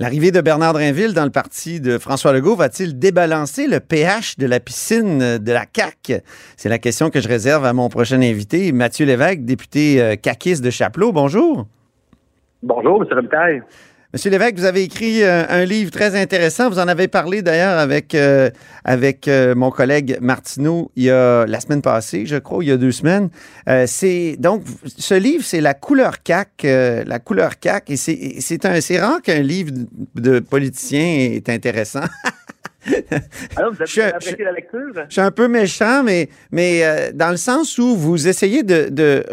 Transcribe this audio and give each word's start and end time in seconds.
L'arrivée 0.00 0.30
de 0.30 0.40
Bernard 0.40 0.74
Drinville 0.74 1.12
dans 1.12 1.24
le 1.24 1.30
parti 1.32 1.80
de 1.80 1.98
François 1.98 2.32
Legault 2.32 2.54
va-t-il 2.54 3.00
débalancer 3.00 3.66
le 3.66 3.80
pH 3.80 4.36
de 4.38 4.46
la 4.46 4.60
piscine 4.60 5.38
de 5.38 5.52
la 5.52 5.64
CAQ? 5.74 6.22
C'est 6.56 6.68
la 6.68 6.78
question 6.78 7.10
que 7.10 7.20
je 7.20 7.26
réserve 7.26 7.64
à 7.64 7.72
mon 7.72 7.88
prochain 7.88 8.22
invité, 8.22 8.70
Mathieu 8.70 9.06
Lévesque, 9.06 9.40
député 9.40 10.00
euh, 10.00 10.14
caquiste 10.14 10.62
de 10.62 10.70
Chapelot. 10.70 11.10
Bonjour. 11.10 11.66
Bonjour, 12.62 13.02
M. 13.02 13.08
Robitaille. 13.10 13.62
Monsieur 14.14 14.30
Lévesque, 14.30 14.56
vous 14.56 14.64
avez 14.64 14.84
écrit 14.84 15.22
euh, 15.22 15.44
un 15.50 15.66
livre 15.66 15.90
très 15.90 16.18
intéressant. 16.18 16.70
Vous 16.70 16.78
en 16.78 16.88
avez 16.88 17.08
parlé 17.08 17.42
d'ailleurs 17.42 17.78
avec, 17.78 18.14
euh, 18.14 18.48
avec 18.82 19.28
euh, 19.28 19.54
mon 19.54 19.70
collègue 19.70 20.16
Martineau 20.22 20.90
il 20.96 21.02
y 21.02 21.10
a 21.10 21.44
la 21.44 21.60
semaine 21.60 21.82
passée, 21.82 22.24
je 22.24 22.36
crois, 22.36 22.64
il 22.64 22.68
y 22.68 22.72
a 22.72 22.78
deux 22.78 22.90
semaines. 22.90 23.28
c'est 23.86 24.36
donc 24.38 24.62
ce 24.86 25.12
livre, 25.12 25.44
c'est 25.44 25.60
la 25.60 25.74
couleur 25.74 26.22
CAC, 26.22 26.62
la 26.62 27.18
couleur 27.18 27.58
CAC, 27.58 27.90
et 27.90 27.96
c'est 27.96 28.98
rare 28.98 29.20
qu'un 29.20 29.42
livre 29.42 29.72
de 30.14 30.38
politicien 30.38 31.04
est 31.34 31.50
intéressant. 31.50 32.04
Alors, 33.56 33.72
vous 33.72 33.82
avez 33.82 34.02
apprécié 34.12 34.44
la 34.44 34.52
lecture? 34.52 34.92
Je 35.08 35.12
suis 35.12 35.20
un 35.20 35.30
peu 35.30 35.48
méchant, 35.48 36.02
mais, 36.04 36.28
mais 36.52 36.84
euh, 36.84 37.10
dans 37.12 37.30
le 37.30 37.36
sens 37.36 37.76
où 37.78 37.96
vous 37.96 38.28
essayez 38.28 38.62
de, 38.62 39.24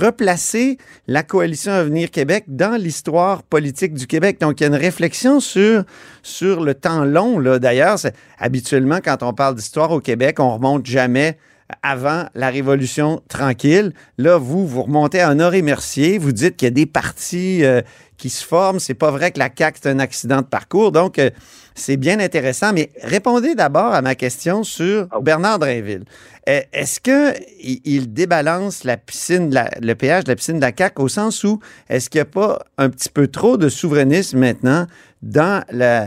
replacer 0.00 0.78
la 1.08 1.22
coalition 1.22 1.72
Avenir 1.72 2.10
Québec 2.10 2.44
dans 2.46 2.76
l'histoire 2.80 3.42
politique 3.42 3.94
du 3.94 4.06
Québec. 4.06 4.40
Donc, 4.40 4.60
il 4.60 4.64
y 4.64 4.66
a 4.66 4.68
une 4.68 4.74
réflexion 4.74 5.40
sur, 5.40 5.84
sur 6.22 6.62
le 6.62 6.74
temps 6.74 7.04
long. 7.04 7.40
D'ailleurs, 7.58 7.98
habituellement, 8.38 9.00
quand 9.04 9.22
on 9.22 9.32
parle 9.32 9.56
d'histoire 9.56 9.90
au 9.90 10.00
Québec, 10.00 10.38
on 10.38 10.54
remonte 10.54 10.86
jamais 10.86 11.36
avant 11.82 12.26
la 12.34 12.50
Révolution 12.50 13.22
tranquille. 13.28 13.92
Là, 14.18 14.36
vous, 14.38 14.66
vous 14.66 14.82
remontez 14.82 15.20
à 15.20 15.30
Honoré-Mercier, 15.30 16.18
vous 16.18 16.32
dites 16.32 16.56
qu'il 16.56 16.66
y 16.66 16.70
a 16.70 16.74
des 16.74 16.86
partis 16.86 17.64
euh, 17.64 17.80
qui 18.16 18.30
se 18.30 18.44
forment. 18.44 18.78
C'est 18.78 18.94
pas 18.94 19.10
vrai 19.10 19.30
que 19.30 19.38
la 19.38 19.48
CAQ, 19.56 19.78
c'est 19.82 19.90
un 19.90 19.98
accident 19.98 20.38
de 20.38 20.46
parcours. 20.46 20.92
Donc, 20.92 21.18
euh, 21.18 21.30
c'est 21.74 21.96
bien 21.96 22.20
intéressant. 22.20 22.72
Mais 22.72 22.90
répondez 23.02 23.54
d'abord 23.54 23.94
à 23.94 24.02
ma 24.02 24.14
question 24.14 24.62
sur 24.62 25.06
ah 25.10 25.20
Bernard 25.20 25.58
Drainville. 25.58 26.04
Euh, 26.48 26.60
est-ce 26.72 27.00
qu'il 27.00 27.80
il 27.84 28.12
débalance 28.12 28.84
la 28.84 28.96
piscine, 28.96 29.54
le 29.80 29.94
péage 29.94 30.24
de 30.24 30.30
la 30.30 30.36
piscine 30.36 30.56
de 30.56 30.62
la 30.62 30.72
CAQ 30.76 31.02
au 31.02 31.08
sens 31.08 31.44
où 31.44 31.60
est-ce 31.88 32.10
qu'il 32.10 32.18
n'y 32.18 32.22
a 32.22 32.24
pas 32.26 32.58
un 32.78 32.90
petit 32.90 33.10
peu 33.10 33.28
trop 33.28 33.56
de 33.56 33.68
souverainisme 33.68 34.38
maintenant 34.38 34.86
dans, 35.22 35.64
la, 35.70 36.06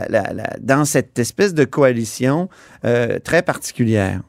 dans 0.60 0.84
cette 0.84 1.18
espèce 1.18 1.54
de 1.54 1.64
coalition 1.64 2.48
très 3.24 3.42
particulière? 3.42 4.20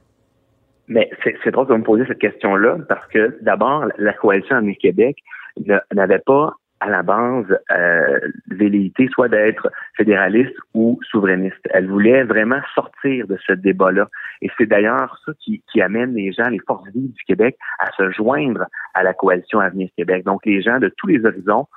Mais 0.88 1.10
c'est 1.44 1.52
drôle 1.52 1.68
de 1.68 1.76
me 1.76 1.84
poser 1.84 2.06
cette 2.08 2.20
question-là 2.20 2.78
parce 2.88 3.06
que 3.08 3.38
d'abord, 3.42 3.86
la 3.98 4.14
coalition 4.14 4.56
Avenir 4.56 4.78
Québec 4.80 5.18
n'avait 5.94 6.20
pas 6.20 6.54
à 6.80 6.90
la 6.90 7.02
base 7.02 7.46
euh, 7.72 8.20
velléité 8.50 9.08
soit 9.12 9.30
d'être 9.30 9.70
fédéraliste 9.96 10.56
ou 10.74 11.00
souverainiste. 11.10 11.68
Elle 11.72 11.88
voulait 11.88 12.24
vraiment 12.24 12.62
sortir 12.76 13.28
de 13.28 13.38
ce 13.46 13.54
débat-là. 13.54 14.08
Et 14.42 14.50
c'est 14.58 14.68
d'ailleurs 14.68 15.20
ça 15.26 15.32
qui, 15.40 15.64
qui, 15.72 15.82
amène 15.82 16.14
les 16.14 16.32
gens, 16.32 16.50
les 16.50 16.62
forces 16.68 16.88
vives 16.94 17.14
du 17.14 17.24
Québec, 17.24 17.58
à 17.80 17.92
se 17.94 18.12
joindre 18.12 18.66
à 18.94 19.04
la 19.04 19.14
coalition 19.14 19.60
Avenir 19.60 19.90
Québec. 19.98 20.24
Donc 20.26 20.46
les 20.46 20.62
gens 20.62 20.80
de 20.80 20.92
tous 20.98 21.08
les 21.08 21.26
horizons, 21.26 21.68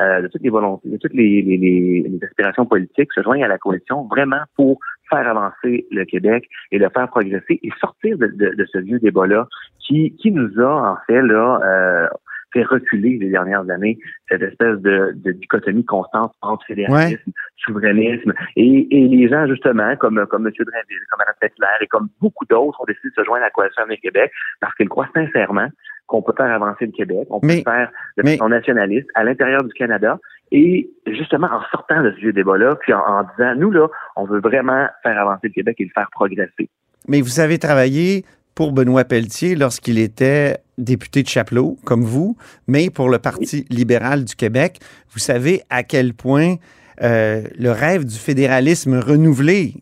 euh, 0.00 0.22
de 0.22 0.28
toutes 0.28 0.42
les 0.42 0.50
volontés, 0.50 0.88
de 0.88 0.96
toutes 0.96 1.12
les, 1.12 1.42
les, 1.42 1.56
les, 1.56 2.18
aspirations 2.22 2.64
politiques 2.64 3.12
se 3.12 3.22
joignent 3.22 3.44
à 3.44 3.48
la 3.48 3.58
coalition 3.58 4.04
vraiment 4.04 4.42
pour 4.56 4.78
faire 5.10 5.28
avancer 5.28 5.86
le 5.90 6.04
Québec 6.04 6.48
et 6.70 6.78
le 6.78 6.88
faire 6.88 7.08
progresser 7.08 7.60
et 7.62 7.70
sortir 7.80 8.16
de, 8.16 8.26
de, 8.28 8.66
ce 8.72 8.78
vieux 8.78 8.98
débat-là 8.98 9.46
qui, 9.78 10.16
qui 10.16 10.30
nous 10.30 10.58
a 10.58 10.92
en 10.92 10.96
fait 11.06 11.20
là 11.20 11.60
euh, 11.62 12.08
fait 12.52 12.62
reculer 12.64 13.18
les 13.18 13.30
dernières 13.30 13.68
années 13.70 13.98
cette 14.28 14.42
espèce 14.42 14.78
de, 14.78 15.12
de 15.16 15.32
dichotomie 15.32 15.84
constante 15.84 16.32
entre 16.42 16.64
fédéralisme, 16.66 17.32
souverainisme 17.56 18.32
et, 18.56 18.86
et, 18.90 19.08
les 19.08 19.28
gens 19.28 19.46
justement 19.46 19.96
comme 19.96 20.24
comme 20.26 20.46
M. 20.46 20.52
Drainville, 20.52 21.04
comme 21.10 21.18
Mme 21.18 21.34
Pettler 21.40 21.66
et 21.80 21.86
comme 21.86 22.08
beaucoup 22.20 22.44
d'autres 22.46 22.80
ont 22.80 22.86
décidé 22.86 23.08
de 23.08 23.14
se 23.14 23.24
joindre 23.24 23.42
à 23.42 23.46
la 23.46 23.50
coalition 23.50 23.86
du 23.88 23.96
Québec 23.98 24.32
parce 24.60 24.74
qu'ils 24.74 24.88
croient 24.88 25.08
sincèrement 25.14 25.68
qu'on 26.06 26.22
peut 26.22 26.34
faire 26.36 26.52
avancer 26.52 26.86
le 26.86 26.92
Québec, 26.92 27.28
on 27.30 27.38
peut 27.38 27.62
faire 27.64 27.90
de 28.16 28.28
façon 28.28 28.48
nationaliste 28.48 29.06
à 29.14 29.22
l'intérieur 29.22 29.62
du 29.62 29.72
Canada 29.72 30.18
et 30.50 30.90
justement 31.06 31.46
en 31.46 31.62
sortant 31.70 32.02
de 32.02 32.10
ce 32.10 32.16
vieux 32.16 32.32
débat-là, 32.32 32.74
puis 32.80 32.92
en, 32.92 33.22
disant, 33.36 33.54
nous 33.56 33.70
là, 33.70 33.86
on 34.16 34.24
veut 34.24 34.40
vraiment 34.40 34.88
faire 35.04 35.18
avancer 35.18 35.46
le 35.48 35.52
Québec 35.52 35.76
et 35.78 35.84
le 35.84 35.90
faire 35.94 36.08
progresser. 36.10 36.68
Mais 37.08 37.20
vous 37.20 37.38
avez 37.38 37.58
travaillé 37.58 38.24
pour 38.60 38.72
Benoît 38.72 39.04
Pelletier 39.04 39.54
lorsqu'il 39.54 39.96
était 39.96 40.58
député 40.76 41.22
de 41.22 41.28
Chapelot, 41.28 41.78
comme 41.86 42.04
vous, 42.04 42.36
mais 42.66 42.90
pour 42.90 43.08
le 43.08 43.18
Parti 43.18 43.64
libéral 43.70 44.26
du 44.26 44.36
Québec. 44.36 44.80
Vous 45.14 45.18
savez 45.18 45.62
à 45.70 45.82
quel 45.82 46.12
point 46.12 46.56
euh, 47.02 47.44
le 47.58 47.70
rêve 47.70 48.04
du 48.04 48.16
fédéralisme 48.16 48.98
renouvelé, 48.98 49.72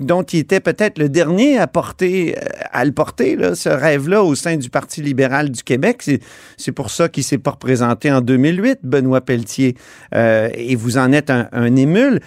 dont 0.00 0.22
il 0.22 0.38
était 0.38 0.60
peut-être 0.60 0.98
le 0.98 1.10
dernier 1.10 1.58
à 1.58 1.66
porter, 1.66 2.38
euh, 2.38 2.46
à 2.70 2.86
le 2.86 2.92
porter, 2.92 3.36
ce 3.54 3.68
rêve-là 3.68 4.22
au 4.22 4.34
sein 4.34 4.56
du 4.56 4.70
Parti 4.70 5.02
libéral 5.02 5.50
du 5.50 5.62
Québec. 5.62 6.02
C'est 6.56 6.72
pour 6.72 6.90
ça 6.90 7.10
qu'il 7.10 7.22
s'est 7.22 7.36
pas 7.36 7.50
représenté 7.50 8.10
en 8.10 8.22
2008, 8.22 8.78
Benoît 8.82 9.20
Pelletier. 9.20 9.76
Euh, 10.14 10.48
et 10.54 10.74
vous 10.74 10.96
en 10.96 11.12
êtes 11.12 11.28
un, 11.28 11.76
émule. 11.76 12.20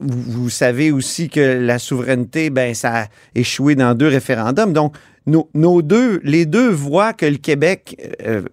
Vous, 0.00 0.50
savez 0.50 0.90
aussi 0.90 1.28
que 1.28 1.40
la 1.40 1.78
souveraineté, 1.78 2.50
ben, 2.50 2.74
ça 2.74 3.02
a 3.02 3.06
échoué 3.36 3.76
dans 3.76 3.94
deux 3.94 4.08
référendums. 4.08 4.72
Donc, 4.72 4.96
nos 5.26 5.82
deux, 5.82 6.20
les 6.24 6.46
deux 6.46 6.70
voies 6.70 7.12
que 7.12 7.26
le 7.26 7.36
Québec 7.36 7.96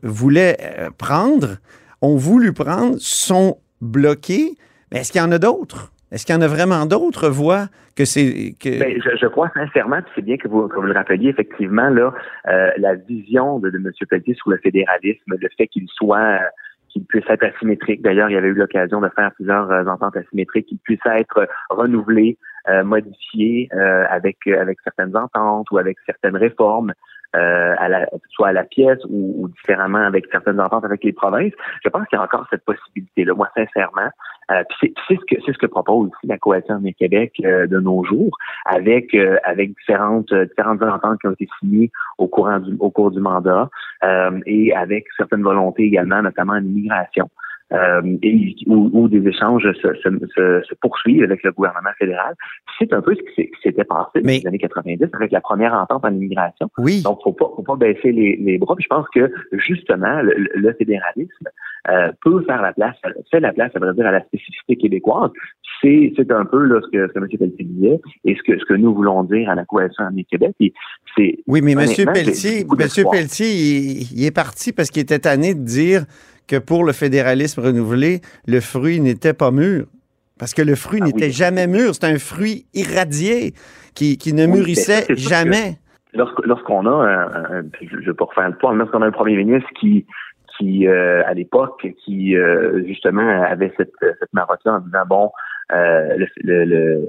voulait 0.01 0.57
prendre, 0.97 1.57
ont 2.01 2.15
voulu 2.15 2.53
prendre, 2.53 2.97
sont 2.99 3.57
bloquées 3.81 4.55
est-ce 4.93 5.11
qu'il 5.11 5.21
y 5.21 5.23
en 5.23 5.31
a 5.31 5.39
d'autres? 5.39 5.91
Est-ce 6.11 6.25
qu'il 6.25 6.35
y 6.35 6.37
en 6.37 6.41
a 6.41 6.47
vraiment 6.47 6.85
d'autres 6.85 7.27
voix 7.29 7.67
que 7.95 8.05
c'est 8.05 8.53
que 8.59 8.79
ben, 8.79 9.01
je, 9.01 9.27
crois 9.27 9.49
sincèrement, 9.53 10.01
puis 10.01 10.11
c'est 10.15 10.21
bien 10.21 10.37
que 10.37 10.47
vous, 10.47 10.67
le 10.67 10.93
rappeliez 10.93 11.29
effectivement 11.29 11.89
là, 11.89 12.13
euh, 12.47 12.69
la 12.77 12.95
vision 12.95 13.59
de, 13.59 13.69
M. 13.69 13.91
Pelletier 14.09 14.35
sur 14.35 14.51
le 14.51 14.57
fédéralisme, 14.57 15.35
le 15.39 15.49
fait 15.57 15.67
qu'il 15.67 15.87
soit 15.89 16.39
qu'il 16.89 17.03
puisse 17.05 17.25
être 17.27 17.43
asymétrique. 17.43 18.03
D'ailleurs, 18.03 18.29
il 18.29 18.33
y 18.33 18.37
avait 18.37 18.49
eu 18.49 18.53
l'occasion 18.53 19.01
de 19.01 19.09
faire 19.15 19.31
plusieurs 19.33 19.71
euh, 19.71 19.85
ententes 19.85 20.15
asymétriques, 20.15 20.67
qu'il 20.67 20.77
puisse 20.77 21.03
être 21.07 21.47
renouvelé, 21.71 22.37
euh, 22.69 22.83
modifié 22.83 23.69
avec 24.09 24.37
avec 24.47 24.77
certaines 24.83 25.15
ententes 25.17 25.69
ou 25.71 25.79
avec 25.79 25.97
certaines 26.05 26.37
réformes. 26.37 26.93
Euh, 27.35 27.73
à 27.79 27.89
la, 27.89 28.05
soit 28.29 28.49
à 28.49 28.51
la 28.51 28.63
pièce 28.63 28.99
ou, 29.09 29.49
différemment 29.57 30.05
avec 30.05 30.25
certaines 30.31 30.59
ententes 30.59 30.85
avec 30.85 31.03
les 31.03 31.13
provinces. 31.13 31.53
Je 31.83 31.89
pense 31.89 32.07
qu'il 32.07 32.15
y 32.15 32.21
a 32.21 32.23
encore 32.23 32.45
cette 32.51 32.63
possibilité-là. 32.63 33.33
Moi, 33.33 33.49
sincèrement, 33.57 34.11
euh, 34.51 34.63
c'est 34.79 34.93
ce 35.09 35.15
que 35.15 35.41
c'est 35.43 35.51
ce 35.51 35.57
que 35.57 35.65
propose 35.65 36.09
aussi 36.09 36.27
la 36.27 36.37
coalition 36.37 36.77
du 36.77 36.93
Québec 36.93 37.33
euh, 37.43 37.65
de 37.65 37.79
nos 37.79 38.03
jours, 38.03 38.37
avec 38.65 39.15
avec 39.45 39.75
différentes 39.79 40.31
différentes 40.31 40.83
ententes 40.83 41.21
qui 41.21 41.27
ont 41.27 41.31
été 41.31 41.47
signées 41.59 41.89
au 42.19 42.27
courant 42.27 42.59
du 42.59 42.75
au 42.79 42.91
cours 42.91 43.09
du 43.09 43.19
mandat 43.19 43.67
et 44.45 44.75
avec 44.75 45.05
certaines 45.17 45.41
volontés 45.41 45.85
également, 45.85 46.21
notamment 46.21 46.53
en 46.53 46.63
immigration. 46.63 47.31
Euh, 47.71 48.01
et 48.21 48.55
où, 48.67 49.07
des 49.07 49.27
échanges 49.27 49.63
se, 49.63 49.93
se, 49.95 50.61
se, 50.67 50.75
poursuivent 50.75 51.23
avec 51.23 51.41
le 51.43 51.51
gouvernement 51.51 51.89
fédéral. 51.97 52.35
C'est 52.77 52.93
un 52.93 53.01
peu 53.01 53.15
ce 53.15 53.21
qui 53.21 53.49
s'était 53.63 53.83
passé 53.83 54.21
dans 54.21 54.29
les 54.29 54.45
années 54.45 54.59
90 54.59 55.07
avec 55.13 55.31
la 55.31 55.41
première 55.41 55.73
entente 55.73 56.05
en 56.05 56.13
immigration. 56.13 56.69
Oui. 56.77 57.01
Donc, 57.01 57.19
faut 57.23 57.31
pas, 57.31 57.49
faut 57.55 57.63
pas 57.63 57.75
baisser 57.75 58.11
les, 58.11 58.35
les 58.35 58.57
bras. 58.59 58.75
Puis 58.75 58.83
je 58.83 58.89
pense 58.89 59.07
que 59.13 59.31
justement, 59.53 60.21
le, 60.21 60.73
fédéralisme 60.73 61.47
euh, 61.89 62.11
peut 62.21 62.43
faire 62.45 62.61
la 62.61 62.73
place, 62.73 62.95
fait 63.31 63.39
la 63.39 63.53
place, 63.53 63.71
ça 63.73 63.79
veut 63.79 63.93
dire, 63.93 64.05
à 64.05 64.11
la 64.11 64.23
spécificité 64.23 64.75
québécoise. 64.75 65.31
C'est, 65.81 66.13
c'est 66.15 66.31
un 66.31 66.45
peu 66.45 66.63
là, 66.65 66.79
ce 66.83 66.89
que, 66.91 67.07
ce 67.07 67.13
que 67.13 67.19
M. 67.19 67.27
Pelletier 67.27 67.65
disait 67.65 67.99
et 68.25 68.35
ce 68.35 68.43
que, 68.43 68.59
ce 68.59 68.65
que 68.65 68.75
nous 68.75 68.93
voulons 68.93 69.23
dire 69.23 69.49
à 69.49 69.55
la 69.55 69.65
coalition 69.65 70.03
en 70.03 70.11
Québec. 70.29 70.55
c'est, 70.59 71.37
oui, 71.47 71.61
mais 71.61 71.71
M. 71.71 71.79
Pelletier, 72.13 72.61
M. 72.61 72.67
Pelletier, 73.11 73.47
il, 73.47 74.11
il 74.13 74.25
est 74.25 74.35
parti 74.35 74.73
parce 74.73 74.91
qu'il 74.91 75.01
était 75.01 75.19
tanné 75.19 75.55
de 75.55 75.63
dire 75.63 76.05
que 76.47 76.57
pour 76.57 76.83
le 76.83 76.93
fédéralisme 76.93 77.61
renouvelé, 77.61 78.21
le 78.47 78.59
fruit 78.59 78.99
n'était 78.99 79.33
pas 79.33 79.51
mûr. 79.51 79.85
Parce 80.39 80.53
que 80.53 80.61
le 80.61 80.75
fruit 80.75 80.99
ah 81.01 81.05
n'était 81.05 81.29
jamais 81.29 81.67
mûr. 81.67 81.93
C'est 81.93 82.05
un 82.05 82.17
fruit 82.17 82.65
irradié 82.73 83.53
qui, 83.93 84.17
qui 84.17 84.33
ne 84.33 84.45
mûrissait 84.45 85.05
jamais. 85.15 85.77
Lorsqu'on 86.13 86.85
a, 86.85 86.91
un, 86.91 87.63
je 87.81 87.95
ne 87.95 88.05
vais 88.05 88.13
pas 88.13 88.25
refaire 88.25 88.49
le 88.49 88.57
point, 88.57 88.75
lorsqu'on 88.75 89.01
a 89.01 89.07
un 89.07 89.11
premier 89.11 89.35
ministre 89.35 89.69
qui, 89.79 90.05
qui 90.57 90.87
euh, 90.87 91.23
à 91.25 91.33
l'époque, 91.33 91.87
qui 92.03 92.35
euh, 92.35 92.83
justement 92.85 93.27
avait 93.43 93.73
cette, 93.77 93.93
cette 93.99 94.33
marotte-là 94.33 94.73
en 94.73 94.79
disant, 94.79 95.05
bon, 95.07 95.31
euh, 95.71 96.17
le, 96.43 96.65
le, 96.65 97.05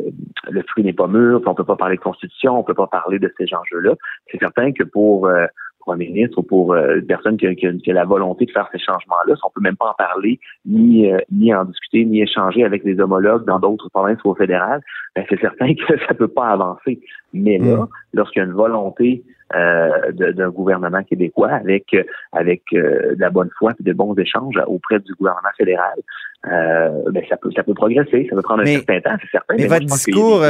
le, 0.48 0.62
fruit 0.68 0.84
n'est 0.84 0.94
pas 0.94 1.06
mûr, 1.06 1.42
on 1.44 1.54
peut 1.54 1.64
pas 1.64 1.76
parler 1.76 1.96
de 1.96 2.00
constitution, 2.00 2.58
on 2.58 2.62
peut 2.62 2.72
pas 2.72 2.86
parler 2.86 3.18
de 3.18 3.30
ces 3.38 3.46
enjeux-là. 3.54 3.94
C'est 4.30 4.38
certain 4.38 4.72
que 4.72 4.84
pour 4.84 5.28
pour 5.84 5.96
ministre 5.96 6.38
ou 6.38 6.42
pour 6.42 6.72
euh, 6.72 6.96
une 6.96 7.06
personne 7.06 7.36
qui 7.36 7.46
a, 7.46 7.92
la 7.92 8.04
volonté 8.04 8.46
de 8.46 8.50
faire 8.50 8.68
ces 8.72 8.78
changements-là, 8.78 9.34
on 9.44 9.50
peut 9.50 9.60
même 9.60 9.76
pas 9.76 9.90
en 9.90 9.94
parler, 9.94 10.40
ni 10.66 11.12
euh, 11.12 11.18
ni 11.30 11.54
en 11.54 11.64
discuter, 11.64 12.04
ni 12.04 12.22
échanger 12.22 12.64
avec 12.64 12.84
des 12.84 12.98
homologues 13.00 13.44
dans 13.44 13.58
d'autres 13.58 13.88
provinces 13.90 14.22
ou 14.24 14.30
au 14.30 14.34
fédéral, 14.34 14.80
ben 15.14 15.24
c'est 15.28 15.40
certain 15.40 15.74
que 15.88 15.98
ça 16.06 16.14
peut 16.14 16.28
pas 16.28 16.48
avancer. 16.48 17.00
Mais 17.32 17.58
là, 17.58 17.76
mm. 17.76 17.88
lorsqu'il 18.14 18.40
y 18.40 18.42
a 18.42 18.46
une 18.46 18.54
volonté 18.54 19.22
d'un 19.52 20.48
gouvernement 20.50 21.02
québécois 21.02 21.50
avec 21.50 21.94
avec 22.32 22.62
de 22.72 23.16
la 23.18 23.30
bonne 23.30 23.50
foi 23.58 23.72
et 23.78 23.82
de 23.82 23.92
bons 23.92 24.14
échanges 24.14 24.54
auprès 24.66 24.98
du 25.00 25.14
gouvernement 25.14 25.50
fédéral. 25.56 25.94
ben 26.44 27.22
ça 27.28 27.36
peut 27.36 27.50
ça 27.54 27.62
peut 27.62 27.74
progresser, 27.74 28.26
ça 28.28 28.36
peut 28.36 28.42
prendre 28.42 28.62
un 28.62 28.66
certain 28.66 29.00
temps, 29.00 29.16
c'est 29.20 29.30
certain. 29.30 29.54
Mais, 29.56 29.66
votre 29.66 29.86
discours, 29.86 30.42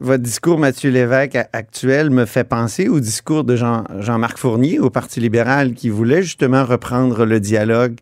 votre 0.00 0.22
discours, 0.22 0.58
Mathieu 0.58 0.90
Lévesque 0.90 1.38
actuel, 1.52 2.10
me 2.10 2.26
fait 2.26 2.48
penser 2.48 2.88
au 2.88 3.00
discours 3.00 3.44
de 3.44 3.56
Jean 3.56 3.84
Jean-Marc 4.00 4.38
Fournier 4.38 4.78
au 4.78 4.90
Parti 4.90 5.20
libéral 5.20 5.72
qui 5.72 5.88
voulait 5.88 6.22
justement 6.22 6.64
reprendre 6.64 7.24
le 7.24 7.40
dialogue. 7.40 7.94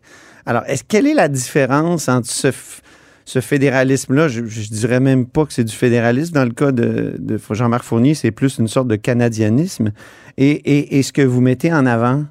Alors, 0.45 0.63
est-ce 0.67 0.83
quelle 0.83 1.07
est 1.07 1.13
la 1.13 1.27
différence 1.27 2.09
entre 2.09 2.27
ce 2.27 2.51
ce 3.25 3.39
fédéralisme-là, 3.39 4.27
je, 4.27 4.45
je 4.45 4.69
dirais 4.69 4.99
même 4.99 5.25
pas 5.25 5.45
que 5.45 5.53
c'est 5.53 5.63
du 5.63 5.75
fédéralisme. 5.75 6.33
Dans 6.33 6.45
le 6.45 6.51
cas 6.51 6.71
de, 6.71 7.37
Jean-Marc 7.51 7.83
Fournier, 7.83 8.13
c'est 8.13 8.31
plus 8.31 8.57
une 8.59 8.67
sorte 8.67 8.87
de 8.87 8.95
canadianisme. 8.95 9.91
Et, 10.37 11.01
ce 11.03 11.13
que 11.13 11.21
vous 11.21 11.41
mettez 11.41 11.73
en 11.73 11.85
avant? 11.85 12.23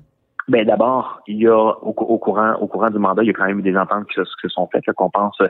Bien, 0.49 0.65
d'abord, 0.65 1.21
il 1.29 1.43
y 1.43 1.47
a 1.47 1.57
au, 1.57 1.93
courant 1.93 2.55
au 2.55 2.67
courant 2.67 2.91
du 2.91 2.99
mandat, 2.99 3.23
il 3.23 3.27
y 3.27 3.31
a 3.31 3.33
quand 3.33 3.47
même 3.47 3.61
eu 3.61 3.63
des 3.63 3.77
ententes 3.77 4.09
qui 4.09 4.15
se, 4.17 4.49
sont 4.49 4.69
faites, 4.73 4.85
qu'on 4.97 5.11
pense 5.11 5.41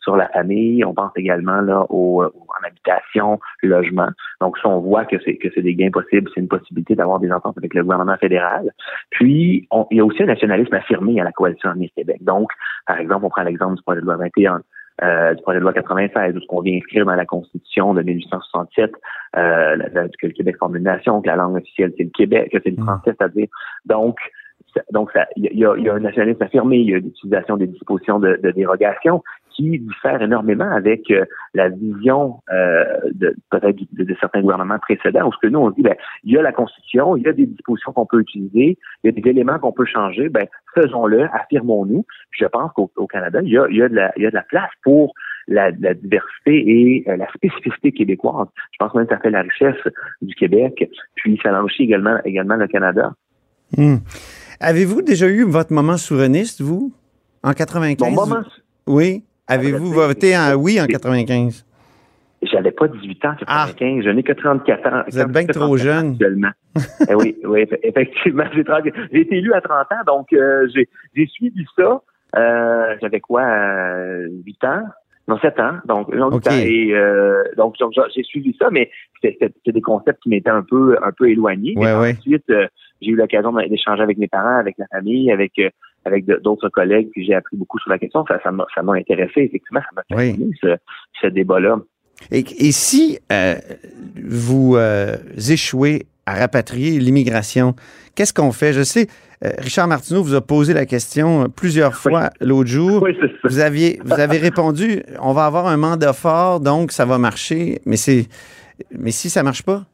sur 0.00 0.16
la 0.16 0.26
famille, 0.28 0.84
on 0.84 0.94
pense 0.94 1.12
également 1.16 1.60
là 1.60 1.84
au, 1.90 2.24
en 2.24 2.66
habitation, 2.66 3.38
logement. 3.62 4.08
Donc, 4.40 4.58
ça, 4.58 4.68
on 4.68 4.80
voit 4.80 5.04
que 5.04 5.16
c'est 5.24 5.36
que 5.36 5.48
c'est 5.54 5.62
des 5.62 5.74
gains 5.74 5.90
possibles, 5.90 6.28
c'est 6.34 6.40
une 6.40 6.48
possibilité 6.48 6.96
d'avoir 6.96 7.20
des 7.20 7.30
ententes 7.30 7.58
avec 7.58 7.74
le 7.74 7.82
gouvernement 7.82 8.16
fédéral. 8.16 8.72
Puis, 9.10 9.68
il 9.90 9.96
y 9.96 10.00
a 10.00 10.04
aussi 10.04 10.22
un 10.22 10.26
nationalisme 10.26 10.74
affirmé 10.74 11.20
à 11.20 11.24
la 11.24 11.32
coalition 11.32 11.70
Avenir 11.70 11.90
Québec. 11.94 12.18
Donc, 12.22 12.50
par 12.86 12.98
exemple, 12.98 13.26
on 13.26 13.30
prend 13.30 13.42
l'exemple 13.42 13.76
du 13.76 13.82
projet 13.82 14.00
de 14.00 14.06
loi 14.06 14.16
21 14.16 14.62
euh, 15.02 15.34
du 15.34 15.42
projet 15.42 15.58
de 15.58 15.62
loi 15.62 15.72
96, 15.72 16.36
où 16.36 16.40
ce 16.40 16.46
qu'on 16.46 16.60
vient 16.60 16.76
inscrire 16.76 17.06
dans 17.06 17.14
la 17.14 17.26
Constitution 17.26 17.94
de 17.94 18.02
1867, 18.02 18.92
euh, 19.36 19.76
que 20.20 20.26
le 20.26 20.32
Québec 20.32 20.56
forme 20.58 20.76
une 20.76 20.84
nation, 20.84 21.20
que 21.22 21.28
la 21.28 21.36
langue 21.36 21.56
officielle 21.56 21.92
c'est 21.96 22.04
le 22.04 22.10
Québec, 22.10 22.50
que 22.52 22.58
c'est 22.62 22.70
le 22.70 22.82
mm. 22.82 22.84
français, 22.84 23.14
c'est-à-dire. 23.18 23.48
Donc, 23.86 24.18
donc, 24.92 25.10
il 25.36 25.44
y 25.44 25.64
a, 25.64 25.76
y 25.76 25.88
a, 25.88 25.94
un 25.94 26.00
nationalisme 26.00 26.42
affirmé, 26.42 26.78
il 26.78 26.90
y 26.90 26.94
a 26.94 26.98
l'utilisation 26.98 27.56
des 27.56 27.66
dispositions 27.66 28.18
de, 28.18 28.38
de, 28.42 28.50
dérogation 28.50 29.22
qui 29.58 29.78
diffère 29.80 30.22
énormément 30.22 30.70
avec 30.70 31.10
euh, 31.10 31.24
la 31.52 31.68
vision 31.68 32.40
euh, 32.52 32.84
de 33.12 33.34
peut-être 33.50 33.76
de, 33.92 34.16
certains 34.20 34.40
gouvernements 34.40 34.78
précédents, 34.78 35.28
où 35.28 35.32
ce 35.32 35.38
que 35.42 35.48
nous 35.48 35.58
on 35.58 35.70
dit, 35.70 35.82
ben, 35.82 35.96
il 36.22 36.34
y 36.34 36.38
a 36.38 36.42
la 36.42 36.52
Constitution, 36.52 37.16
il 37.16 37.24
y 37.24 37.28
a 37.28 37.32
des 37.32 37.46
dispositions 37.46 37.92
qu'on 37.92 38.06
peut 38.06 38.20
utiliser, 38.20 38.78
il 39.02 39.06
y 39.06 39.08
a 39.08 39.20
des 39.20 39.28
éléments 39.28 39.58
qu'on 39.58 39.72
peut 39.72 39.84
changer, 39.84 40.28
ben, 40.28 40.46
faisons-le, 40.74 41.28
affirmons-nous. 41.34 42.06
Je 42.30 42.46
pense 42.46 42.70
qu'au 42.72 43.06
Canada, 43.08 43.40
il 43.42 43.50
y, 43.50 43.58
a, 43.58 43.66
il, 43.68 43.76
y 43.76 43.82
a 43.82 43.88
de 43.88 43.94
la, 43.96 44.12
il 44.16 44.22
y 44.22 44.26
a 44.26 44.30
de 44.30 44.36
la 44.36 44.42
place 44.42 44.70
pour 44.84 45.12
la, 45.48 45.70
la 45.80 45.94
diversité 45.94 46.30
et 46.46 47.04
euh, 47.08 47.16
la 47.16 47.28
spécificité 47.32 47.90
québécoise. 47.90 48.46
Je 48.70 48.76
pense 48.78 48.94
même 48.94 49.06
que 49.06 49.14
ça 49.14 49.20
fait 49.20 49.30
la 49.30 49.42
richesse 49.42 49.92
du 50.22 50.34
Québec, 50.36 50.88
puis 51.16 51.38
ça 51.42 51.52
enrichit 51.58 51.82
également, 51.82 52.18
également 52.24 52.56
le 52.56 52.68
Canada. 52.68 53.12
Hmm. 53.76 53.96
Avez-vous 54.60 55.02
déjà 55.02 55.26
eu 55.26 55.42
votre 55.42 55.72
moment 55.72 55.96
souverainiste, 55.96 56.60
vous, 56.60 56.92
en 57.42 57.52
95? 57.52 58.08
Mon 58.08 58.26
moment... 58.26 58.44
Oui. 58.86 59.24
Avez-vous 59.48 59.92
voté 59.92 60.36
en 60.36 60.54
oui 60.54 60.80
en 60.80 60.86
95? 60.86 61.64
J'avais 62.42 62.70
pas 62.70 62.86
18 62.86 63.24
ans 63.24 63.30
en 63.30 63.36
95, 63.36 64.04
je 64.04 64.10
n'ai 64.10 64.22
que 64.22 64.32
34 64.32 64.86
ans. 64.92 65.02
Vous 65.08 65.18
êtes 65.18 65.28
bien 65.28 65.46
trop 65.46 65.76
jeune. 65.76 66.12
Actuellement. 66.12 66.50
Eh 67.10 67.14
oui, 67.14 67.36
oui, 67.44 67.64
effectivement. 67.82 68.44
J'ai 68.52 69.20
été 69.20 69.36
élu 69.36 69.52
à 69.54 69.60
30 69.60 69.72
ans, 69.72 70.04
donc 70.06 70.32
euh, 70.32 70.68
j'ai 71.14 71.26
suivi 71.26 71.64
ça. 71.76 72.00
Euh, 72.36 72.94
J'avais 73.00 73.20
quoi, 73.20 73.42
euh, 73.42 74.28
8 74.44 74.64
ans? 74.64 74.82
Non, 75.26 75.38
7 75.38 75.60
ans, 75.60 75.72
donc 75.84 76.10
temps. 76.10 76.50
Et 76.52 76.94
euh, 76.94 77.42
donc, 77.56 77.74
j'ai 78.14 78.22
suivi 78.22 78.56
ça, 78.58 78.68
mais 78.70 78.90
c'était 79.22 79.50
des 79.66 79.82
concepts 79.82 80.22
qui 80.22 80.30
m'étaient 80.30 80.48
un 80.48 80.62
peu 80.62 80.96
un 81.02 81.12
peu 81.12 81.28
éloignés. 81.28 81.74
Ouais, 81.76 81.92
ensuite, 81.92 82.48
euh, 82.48 82.66
j'ai 83.02 83.10
eu 83.10 83.16
l'occasion 83.16 83.52
d'échanger 83.52 84.02
avec 84.02 84.16
mes 84.16 84.28
parents, 84.28 84.58
avec 84.58 84.76
la 84.78 84.86
famille, 84.86 85.30
avec 85.30 85.52
euh, 85.58 85.68
avec 86.08 86.26
d'autres 86.42 86.68
collègues, 86.68 87.08
puis 87.12 87.24
j'ai 87.24 87.34
appris 87.34 87.56
beaucoup 87.56 87.78
sur 87.78 87.90
la 87.90 87.98
question. 87.98 88.24
Ça, 88.26 88.40
ça 88.42 88.82
m'a 88.82 88.92
intéressé, 88.94 89.40
effectivement, 89.42 89.80
ça 89.80 89.90
m'a 89.94 90.16
fait 90.16 90.36
ce, 90.60 90.76
ce 91.20 91.26
débat-là. 91.28 91.78
Et, 92.30 92.40
et, 92.40 92.72
si 92.72 93.18
euh, 93.32 93.54
vous 94.22 94.76
euh, 94.76 95.16
échouez 95.36 96.06
à 96.26 96.34
rapatrier 96.34 96.98
l'immigration, 96.98 97.74
qu'est-ce 98.14 98.34
qu'on 98.34 98.52
fait? 98.52 98.72
Je 98.72 98.82
sais, 98.82 99.06
euh, 99.44 99.50
Richard 99.58 99.88
Martineau 99.88 100.22
vous 100.22 100.34
a 100.34 100.40
posé 100.40 100.74
la 100.74 100.84
question 100.84 101.48
plusieurs 101.48 101.94
fois 101.94 102.30
l'autre 102.40 102.68
jour. 102.68 103.02
Oui, 103.02 103.16
ça. 103.20 103.26
Vous 103.44 103.60
aviez, 103.60 104.00
vous 104.04 104.18
avez 104.18 104.38
répondu, 104.38 105.02
on 105.22 105.32
va 105.32 105.46
avoir 105.46 105.66
un 105.68 105.76
mandat 105.76 106.12
fort, 106.12 106.60
donc 106.60 106.90
ça 106.92 107.04
va 107.04 107.18
marcher. 107.18 107.78
Mais 107.86 107.96
mais 108.92 109.10
si 109.10 109.30
ça 109.30 109.42
marche 109.42 109.62
pas? 109.62 109.84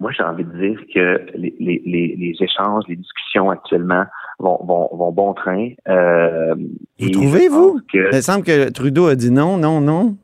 Moi, 0.00 0.10
j'ai 0.12 0.24
envie 0.24 0.44
de 0.44 0.58
dire 0.58 0.80
que 0.92 1.24
les, 1.36 1.54
les, 1.60 1.82
les 1.86 2.36
échanges, 2.40 2.84
les 2.88 2.96
discussions 2.96 3.50
actuellement 3.50 4.04
vont, 4.38 4.58
vont, 4.64 4.88
vont 4.92 5.12
bon 5.12 5.34
train. 5.34 5.70
Euh, 5.88 6.54
vous 6.98 7.10
trouvez, 7.10 7.48
vous? 7.48 7.80
Que... 7.92 8.14
Il 8.14 8.22
semble 8.22 8.44
que 8.44 8.70
Trudeau 8.70 9.06
a 9.06 9.14
dit 9.14 9.30
non, 9.30 9.56
non, 9.56 9.80
non. 9.80 10.16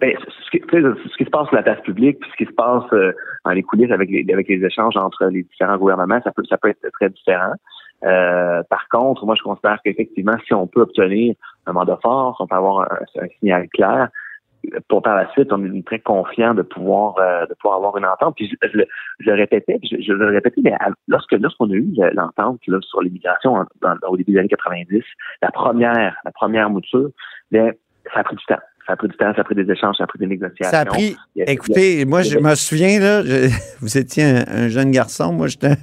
Ben, 0.00 0.14
ce, 0.44 0.50
qui, 0.50 0.62
ce 0.70 1.16
qui 1.16 1.24
se 1.24 1.30
passe 1.30 1.48
sur 1.48 1.56
la 1.56 1.62
place 1.62 1.80
publique, 1.80 2.20
puis 2.20 2.30
ce 2.30 2.44
qui 2.44 2.48
se 2.48 2.54
passe 2.54 2.84
euh, 2.92 3.12
dans 3.44 3.50
les 3.50 3.62
coulisses 3.62 3.90
avec 3.90 4.08
les, 4.10 4.24
avec 4.32 4.48
les 4.48 4.64
échanges 4.64 4.96
entre 4.96 5.26
les 5.26 5.42
différents 5.42 5.76
gouvernements, 5.76 6.20
ça 6.22 6.30
peut, 6.30 6.44
ça 6.48 6.56
peut 6.56 6.68
être 6.68 6.86
très 6.92 7.10
différent. 7.10 7.54
Euh, 8.04 8.62
par 8.70 8.86
contre, 8.88 9.26
moi, 9.26 9.34
je 9.36 9.42
considère 9.42 9.80
qu'effectivement, 9.84 10.36
si 10.46 10.54
on 10.54 10.68
peut 10.68 10.82
obtenir 10.82 11.34
un 11.66 11.72
mandat 11.72 11.98
fort, 12.00 12.36
on 12.38 12.46
peut 12.46 12.54
avoir 12.54 12.82
un, 12.82 13.22
un 13.22 13.26
signal 13.40 13.68
clair, 13.70 14.08
pour 14.88 15.02
par 15.02 15.16
la 15.16 15.30
suite, 15.32 15.52
on 15.52 15.64
est 15.64 15.86
très 15.86 16.00
confiant 16.00 16.54
de 16.54 16.62
pouvoir 16.62 17.16
euh, 17.18 17.46
de 17.46 17.54
pouvoir 17.54 17.76
avoir 17.76 17.96
une 17.96 18.04
entente. 18.04 18.34
Puis 18.36 18.50
je, 18.50 18.68
je, 18.68 19.30
le 19.30 19.34
répétais, 19.34 19.78
je, 19.82 20.00
je, 20.00 20.12
le 20.12 20.28
répétais, 20.28 20.60
mais 20.62 20.74
lorsque 21.06 21.32
lorsqu'on 21.32 21.70
a 21.70 21.74
eu 21.74 21.92
l'entente 22.14 22.60
sur 22.82 23.02
l'immigration 23.02 23.64
au 24.08 24.16
début 24.16 24.32
des 24.32 24.38
années 24.38 24.48
90, 24.48 25.02
la 25.42 25.50
première 25.50 26.16
la 26.24 26.32
première 26.32 26.70
mouture, 26.70 27.10
bien, 27.50 27.70
ça 28.12 28.20
a 28.20 28.24
pris 28.24 28.36
du 28.36 28.44
temps. 28.44 28.60
Ça 28.86 28.94
a 28.94 28.96
pris 28.96 29.08
du 29.08 29.16
temps, 29.18 29.34
ça 29.34 29.42
a 29.42 29.44
pris 29.44 29.54
des 29.54 29.70
échanges, 29.70 29.96
ça 29.98 30.04
a 30.04 30.06
pris 30.06 30.18
des 30.18 30.26
négociations. 30.26 30.70
Ça 30.70 30.80
a 30.80 30.84
pris. 30.86 31.14
écoutez, 31.36 32.06
moi, 32.06 32.22
je 32.22 32.38
me 32.38 32.54
souviens, 32.54 32.98
là, 32.98 33.22
vous 33.80 33.98
étiez 33.98 34.24
un, 34.24 34.68
jeune 34.68 34.90
garçon, 34.90 35.34
moi, 35.34 35.46
j'étais 35.46 35.74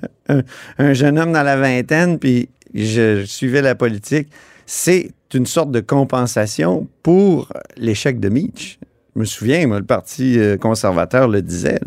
un, 0.80 0.94
jeune 0.94 1.20
homme 1.20 1.32
dans 1.32 1.44
la 1.44 1.56
vingtaine, 1.56 2.18
puis 2.18 2.50
je 2.74 3.24
suivais 3.26 3.62
la 3.62 3.76
politique. 3.76 4.30
C'est 4.66 5.12
une 5.34 5.46
sorte 5.46 5.72
de 5.72 5.80
compensation 5.80 6.88
pour 7.04 7.52
l'échec 7.78 8.20
de 8.20 8.30
Mitch. 8.30 8.80
Je 9.16 9.20
me 9.20 9.26
souviens, 9.26 9.68
moi, 9.68 9.80
le 9.80 9.86
Parti 9.86 10.40
euh, 10.40 10.58
conservateur 10.58 11.28
le 11.28 11.42
disait. 11.42 11.80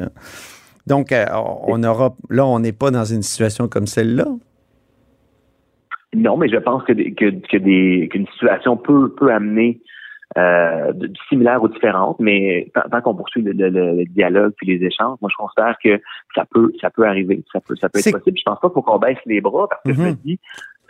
Donc, 0.86 1.12
euh, 1.12 1.26
on 1.66 1.82
aura, 1.82 2.14
là, 2.30 2.46
on 2.46 2.60
n'est 2.60 2.72
pas 2.72 2.90
dans 2.90 3.04
une 3.04 3.22
situation 3.22 3.69
comme 3.69 3.86
celle-là. 3.86 4.26
Non, 6.14 6.36
mais 6.38 6.48
je 6.48 6.56
pense 6.56 6.82
que, 6.84 6.92
qu'une 6.92 8.26
situation 8.28 8.76
peut, 8.76 9.14
peut 9.14 9.30
amener 9.30 9.80
euh, 10.36 10.92
de, 10.92 11.10
similaires 11.28 11.62
ou 11.62 11.69
différentes, 11.69 12.18
mais 12.20 12.70
tant, 12.90 13.00
qu'on 13.00 13.14
poursuit 13.14 13.42
le, 13.42 14.04
dialogue 14.04 14.52
puis 14.56 14.66
les 14.66 14.87
échanges, 14.87 15.16
moi 15.20 15.30
je 15.30 15.37
considère 15.37 15.75
que 15.82 16.00
ça 16.35 16.44
peut 16.50 16.70
ça 16.80 16.90
peut 16.90 17.06
arriver, 17.06 17.42
ça 17.50 17.61
peut 17.61 17.75
ça 17.76 17.88
peut 17.88 17.99
être 17.99 18.12
possible. 18.12 18.38
Je 18.38 18.42
pense 18.44 18.61
pas 18.61 18.68
qu'il 18.68 18.75
faut 18.75 18.82
qu'on 18.82 18.99
baisse 18.99 19.18
les 19.25 19.40
bras 19.40 19.68
parce 19.68 19.82
que 19.82 19.94
je 19.94 20.00
me 20.00 20.11
mm-hmm. 20.11 20.23
dis 20.25 20.38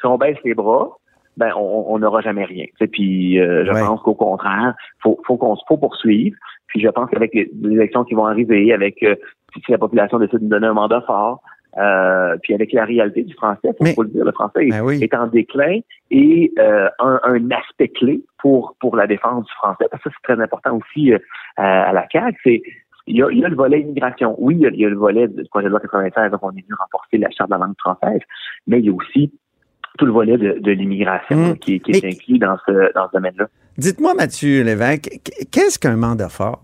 si 0.00 0.06
on 0.06 0.18
baisse 0.18 0.38
les 0.44 0.54
bras, 0.54 0.90
ben 1.38 1.52
on 1.56 1.98
n'aura 2.00 2.20
jamais 2.20 2.44
rien. 2.44 2.66
Puis 2.92 3.38
euh, 3.38 3.64
je 3.64 3.70
pense 3.70 4.02
qu'au 4.02 4.14
contraire, 4.14 4.74
faut 5.00 5.18
faut 5.24 5.36
qu'on 5.36 5.56
faut 5.68 5.76
poursuivre. 5.76 6.36
Puis 6.66 6.80
je 6.80 6.88
pense 6.88 7.08
qu'avec 7.10 7.32
les, 7.32 7.48
élections 7.64 8.04
qui 8.04 8.14
vont 8.14 8.26
arriver, 8.26 8.72
avec 8.72 9.02
euh, 9.04 9.14
si 9.54 9.70
la 9.70 9.78
population 9.78 10.18
décide 10.18 10.40
de 10.40 10.48
donner 10.48 10.66
un 10.66 10.74
mandat 10.74 11.00
fort, 11.02 11.40
euh, 11.78 12.36
puis 12.42 12.54
avec 12.54 12.72
la 12.72 12.84
réalité 12.84 13.22
du 13.22 13.34
français, 13.34 13.70
il 13.80 13.94
faut 13.94 14.02
le 14.02 14.08
dire, 14.08 14.24
le 14.24 14.32
français 14.32 14.66
est, 14.66 14.70
ben 15.10 15.20
en 15.20 15.26
déclin 15.28 15.78
et 16.10 16.52
euh, 16.58 16.88
un, 16.98 17.20
un, 17.22 17.50
aspect 17.52 17.88
clé 17.88 18.20
pour 18.38 18.74
pour 18.80 18.96
la 18.96 19.06
défense 19.06 19.46
du 19.46 19.52
français, 19.52 19.86
parce 19.90 20.02
que 20.02 20.10
c'est 20.10 20.34
très 20.34 20.42
important 20.42 20.76
aussi 20.76 21.12
à 21.56 21.92
la 21.92 22.06
CAQ, 22.10 22.36
c'est 22.42 22.62
il 23.06 23.16
y, 23.16 23.22
a, 23.22 23.30
il 23.30 23.38
y, 23.38 23.44
a, 23.44 23.48
le 23.48 23.56
volet 23.56 23.80
immigration. 23.80 24.34
Oui, 24.36 24.56
il 24.60 24.78
y 24.78 24.84
a, 24.84 24.88
le 24.88 24.96
volet 24.96 25.28
du 25.28 25.42
projet 25.44 25.64
de 25.64 25.70
loi 25.70 25.80
96, 25.80 26.30
donc 26.30 26.40
on 26.42 26.50
est 26.50 26.60
venu 26.60 26.74
renforcer 26.78 27.16
la 27.16 27.30
charte 27.30 27.48
de 27.48 27.54
la 27.54 27.64
langue 27.64 27.78
française, 27.78 28.20
mais 28.66 28.80
il 28.80 28.86
y 28.86 28.90
a 28.90 28.92
aussi 28.92 29.32
tout 29.98 30.06
le 30.06 30.12
volet 30.12 30.38
de, 30.38 30.70
l'immigration 30.70 31.36
mmh. 31.36 31.58
qui, 31.58 31.82
est 31.86 32.04
inclus 32.04 32.38
dans 32.38 32.56
ce, 32.66 32.94
dans 32.94 33.08
ce 33.08 33.12
domaine-là. 33.12 33.48
Dites-moi, 33.76 34.14
Mathieu 34.14 34.62
Lévesque, 34.62 35.20
qu'est-ce 35.52 35.78
qu'un 35.78 35.96
mandat 35.96 36.28
fort? 36.28 36.62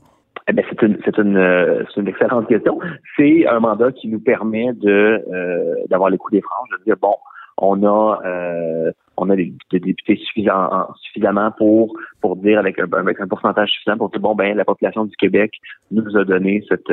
Eh 0.48 0.52
bien, 0.52 0.64
c'est 0.68 0.82
une, 0.82 0.98
c'est 1.04 1.16
une, 1.18 1.36
euh, 1.36 1.84
une, 1.96 2.08
excellente 2.08 2.48
question. 2.48 2.78
C'est 3.16 3.46
un 3.46 3.60
mandat 3.60 3.92
qui 3.92 4.08
nous 4.08 4.20
permet 4.20 4.72
de 4.74 5.22
euh, 5.32 5.74
d'avoir 5.88 6.10
les 6.10 6.18
coups 6.18 6.32
des 6.32 6.42
franges, 6.42 6.68
de 6.78 6.84
dire 6.84 6.96
bon, 7.00 7.14
on 7.56 7.82
a 7.82 8.20
euh, 8.24 8.92
on 9.16 9.30
a 9.30 9.36
des, 9.36 9.52
députés 9.72 10.16
suffisamment 10.16 11.50
pour 11.56 11.96
pour 12.20 12.36
dire 12.36 12.58
avec 12.58 12.78
un, 12.78 12.90
avec 12.92 13.20
un 13.20 13.26
pourcentage 13.26 13.70
suffisant 13.70 13.96
pour 13.96 14.10
dire 14.10 14.20
bon 14.20 14.34
ben 14.34 14.56
la 14.56 14.64
population 14.64 15.04
du 15.04 15.16
Québec 15.16 15.52
nous 15.90 16.16
a 16.16 16.24
donné 16.24 16.64
cette 16.68 16.92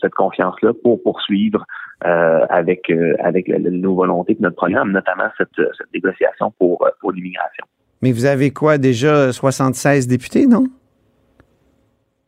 cette 0.00 0.14
confiance 0.14 0.54
là 0.62 0.72
pour 0.82 1.02
poursuivre 1.02 1.64
euh, 2.06 2.46
avec 2.48 2.88
euh, 2.90 3.16
avec 3.18 3.48
nos 3.48 3.96
volontés 3.96 4.34
de 4.34 4.40
notre 4.40 4.54
programme, 4.54 4.92
notamment 4.92 5.28
cette, 5.36 5.48
cette 5.56 5.92
négociation 5.92 6.52
pour 6.56 6.86
euh, 6.86 6.90
pour 7.00 7.10
l'immigration. 7.10 7.64
Mais 8.02 8.12
vous 8.12 8.24
avez 8.24 8.52
quoi 8.52 8.78
déjà 8.78 9.32
76 9.32 10.06
députés, 10.06 10.46
non? 10.46 10.68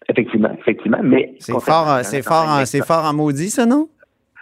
Effectivement, 0.09 0.51
effectivement, 0.59 0.99
mais 1.05 1.35
c'est 1.39 1.53
fort, 1.61 2.01
c'est 2.03 2.23
fort, 2.23 2.67
c'est 2.67 2.85
fort 2.85 3.05
en 3.05 3.15
maudit, 3.15 3.49
ça, 3.49 3.65
non? 3.65 3.89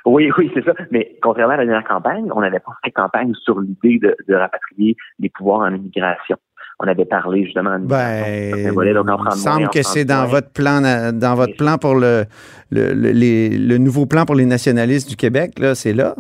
Oui, 0.08 0.30
oui, 0.36 0.50
c'est 0.54 0.64
ça. 0.64 0.72
Mais 0.90 1.16
contrairement 1.22 1.54
à 1.54 1.58
la 1.58 1.66
dernière 1.66 1.88
campagne, 1.88 2.28
on 2.34 2.40
n'avait 2.40 2.60
pas 2.60 2.72
fait 2.84 2.90
campagne 2.90 3.34
sur 3.34 3.60
l'idée 3.60 3.98
de, 3.98 4.16
de 4.26 4.34
rapatrier 4.34 4.96
les 5.18 5.28
pouvoirs 5.28 5.60
en 5.60 5.74
immigration 5.74 6.36
on 6.80 6.86
avait 6.86 7.04
parlé 7.04 7.44
justement. 7.44 7.78
Ben, 7.80 8.24
il 8.28 9.32
semble 9.32 9.68
que 9.68 9.82
c'est 9.82 10.04
dans 10.04 10.26
votre 10.26 10.52
plan, 10.52 10.80
dans 11.12 11.34
votre 11.34 11.56
plan 11.56 11.76
pour 11.76 11.94
le, 11.94 12.24
le, 12.70 12.92
le, 12.92 13.78
nouveau 13.78 14.06
plan 14.06 14.24
pour 14.24 14.36
les 14.36 14.46
nationalistes 14.46 15.08
du 15.08 15.16
Québec, 15.16 15.58
là, 15.58 15.74
c'est 15.74 15.92
là? 15.92 16.14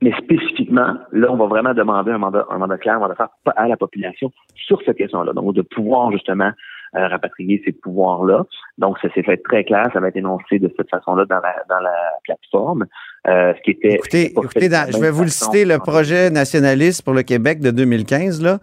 Mais 0.00 0.12
spécifiquement, 0.12 0.94
là, 1.10 1.26
on 1.28 1.36
va 1.36 1.46
vraiment 1.46 1.74
demander 1.74 2.12
un 2.12 2.18
mandat, 2.18 2.46
un 2.50 2.58
mandat 2.58 2.78
clair, 2.78 2.94
un 2.94 3.00
mandat 3.00 3.16
faire 3.16 3.28
à 3.56 3.66
la 3.66 3.76
population 3.76 4.30
sur 4.54 4.80
cette 4.86 4.96
question-là. 4.96 5.32
Donc, 5.32 5.54
de 5.54 5.62
pouvoir 5.62 6.12
justement 6.12 6.44
euh, 6.44 6.52
rapatrier 6.94 7.62
ces 7.64 7.72
pouvoirs-là. 7.72 8.44
Donc, 8.78 8.98
ça 9.00 9.08
s'est 9.14 9.22
fait 9.22 9.36
très 9.38 9.64
clair, 9.64 9.88
ça 9.92 10.00
va 10.00 10.08
être 10.08 10.16
énoncé 10.16 10.58
de 10.58 10.72
cette 10.76 10.90
façon-là 10.90 11.24
dans 11.26 11.40
la, 11.40 11.54
dans 11.68 11.80
la 11.80 11.96
plateforme. 12.24 12.86
Euh, 13.26 13.52
ce 13.56 13.62
qui 13.62 13.72
était. 13.72 13.94
Écoutez, 13.94 14.30
écoutez 14.30 14.68
je 14.70 15.00
vais 15.00 15.10
vous 15.10 15.24
le 15.24 15.28
citer, 15.28 15.64
le 15.64 15.78
projet 15.78 16.30
nationaliste 16.30 17.02
pour 17.02 17.14
le 17.14 17.22
Québec 17.22 17.60
de 17.60 17.70
2015, 17.70 18.42
là. 18.42 18.58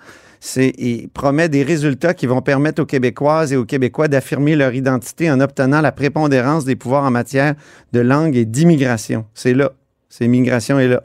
Il 0.58 1.10
promet 1.10 1.50
des 1.50 1.64
résultats 1.64 2.14
qui 2.14 2.28
vont 2.28 2.42
permettre 2.42 2.82
aux 2.82 2.86
Québécoises 2.86 3.52
et 3.52 3.58
aux 3.58 3.66
Québécois 3.66 4.08
d'affirmer 4.08 4.56
leur 4.56 4.74
identité 4.74 5.32
en 5.32 5.40
obtenant 5.40 5.82
la 5.82 5.92
prépondérance 5.92 6.66
des 6.66 6.76
pouvoirs 6.76 7.04
en 7.04 7.12
matière 7.12 7.56
de 7.94 8.00
langue 8.00 8.36
et 8.36 8.46
d'immigration. 8.46 9.26
C'est 9.34 9.54
là. 9.54 9.72
C'est 10.10 10.26
immigration 10.26 10.80
est 10.80 10.88
là. 10.88 11.02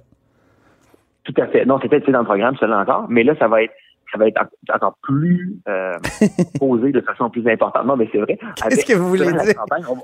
Tout 1.25 1.35
à 1.39 1.47
fait. 1.47 1.65
Non, 1.65 1.79
c'était 1.81 2.01
dans 2.11 2.21
le 2.21 2.25
programme, 2.25 2.57
cela 2.61 2.81
encore, 2.81 3.07
mais 3.09 3.25
là, 3.25 3.35
ça 3.39 3.49
va 3.49 3.63
être 3.63 3.73
ça 4.11 4.19
va 4.19 4.29
être 4.29 4.41
encore 4.75 4.97
plus 5.03 5.57
euh, 5.69 5.93
posé 6.59 6.93
de 6.93 7.01
façon 7.01 7.31
plus 7.31 7.47
importante. 7.49 7.87
Non, 7.87 7.97
mais 7.97 8.09
c'est 8.13 8.19
vrai. 8.19 8.39
Qu'est-ce 8.69 8.85
que 8.85 8.95
vous 8.95 9.09
voulez 9.09 9.33
dire? 9.33 9.55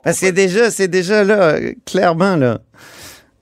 c'est 0.06 0.32
déjà, 0.32 0.70
c'est 0.70 0.88
déjà 0.88 1.24
là, 1.24 1.54
clairement 1.84 2.36
là. 2.36 2.58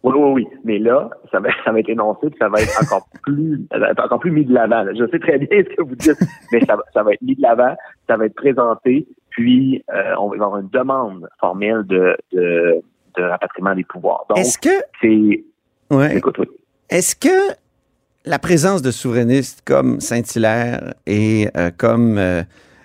Oui, 0.05 0.13
oui, 0.15 0.31
oui. 0.33 0.47
Mais 0.65 0.79
là, 0.79 1.09
ça 1.33 1.41
va, 1.41 1.49
ça 1.65 1.73
va 1.73 1.81
être 1.81 1.89
énoncé, 1.89 2.29
puis 2.29 2.39
ça 2.39 2.49
va 2.49 2.61
être 2.61 2.83
encore 2.83 3.09
plus, 3.23 3.67
encore 3.99 4.21
plus 4.21 4.31
mis 4.31 4.45
de 4.45 4.53
l'avant. 4.53 4.85
Je 4.95 5.09
sais 5.11 5.19
très 5.19 5.39
bien 5.39 5.49
ce 5.51 5.75
que 5.75 5.83
vous 5.83 5.97
dites, 5.97 6.19
mais 6.53 6.61
ça, 6.67 6.77
ça 6.93 7.03
va 7.03 7.15
être 7.15 7.23
mis 7.23 7.35
de 7.35 7.43
l'avant, 7.43 7.75
ça 8.07 8.17
va 8.17 8.27
être 8.27 8.35
présenté, 8.35 9.07
puis 9.31 9.83
euh, 9.93 10.15
on 10.19 10.29
va 10.29 10.35
avoir 10.35 10.59
une 10.59 10.69
demande 10.69 11.29
formelle 11.41 11.85
de, 11.85 12.17
de, 12.33 12.83
de 13.17 13.23
rapatriement 13.23 13.75
des 13.75 13.85
pouvoirs. 13.85 14.27
Donc, 14.29 14.39
est-ce 14.39 14.59
que 14.59 14.85
c'est, 15.01 15.45
ouais. 15.91 16.19
écoute, 16.19 16.39
oui. 16.39 16.47
Est-ce 16.91 17.17
que 17.17 17.55
la 18.27 18.39
présence 18.39 18.81
de 18.81 18.91
souverainistes 18.91 19.61
comme 19.65 20.01
Saint-Hilaire 20.01 20.95
et 21.07 21.49
euh, 21.57 21.71
comme 21.77 22.17
euh, 22.17 22.43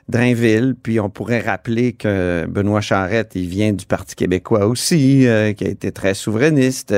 Drainville, 0.10 0.76
puis 0.82 1.00
on 1.00 1.10
pourrait 1.10 1.40
rappeler 1.40 1.94
que 1.94 2.46
Benoît 2.50 2.82
Charette, 2.82 3.32
il 3.36 3.48
vient 3.48 3.72
du 3.72 3.86
Parti 3.86 4.16
québécois 4.16 4.66
aussi, 4.66 5.28
euh, 5.28 5.54
qui 5.54 5.66
a 5.66 5.70
été 5.70 5.92
très 5.92 6.14
souverainiste. 6.14 6.94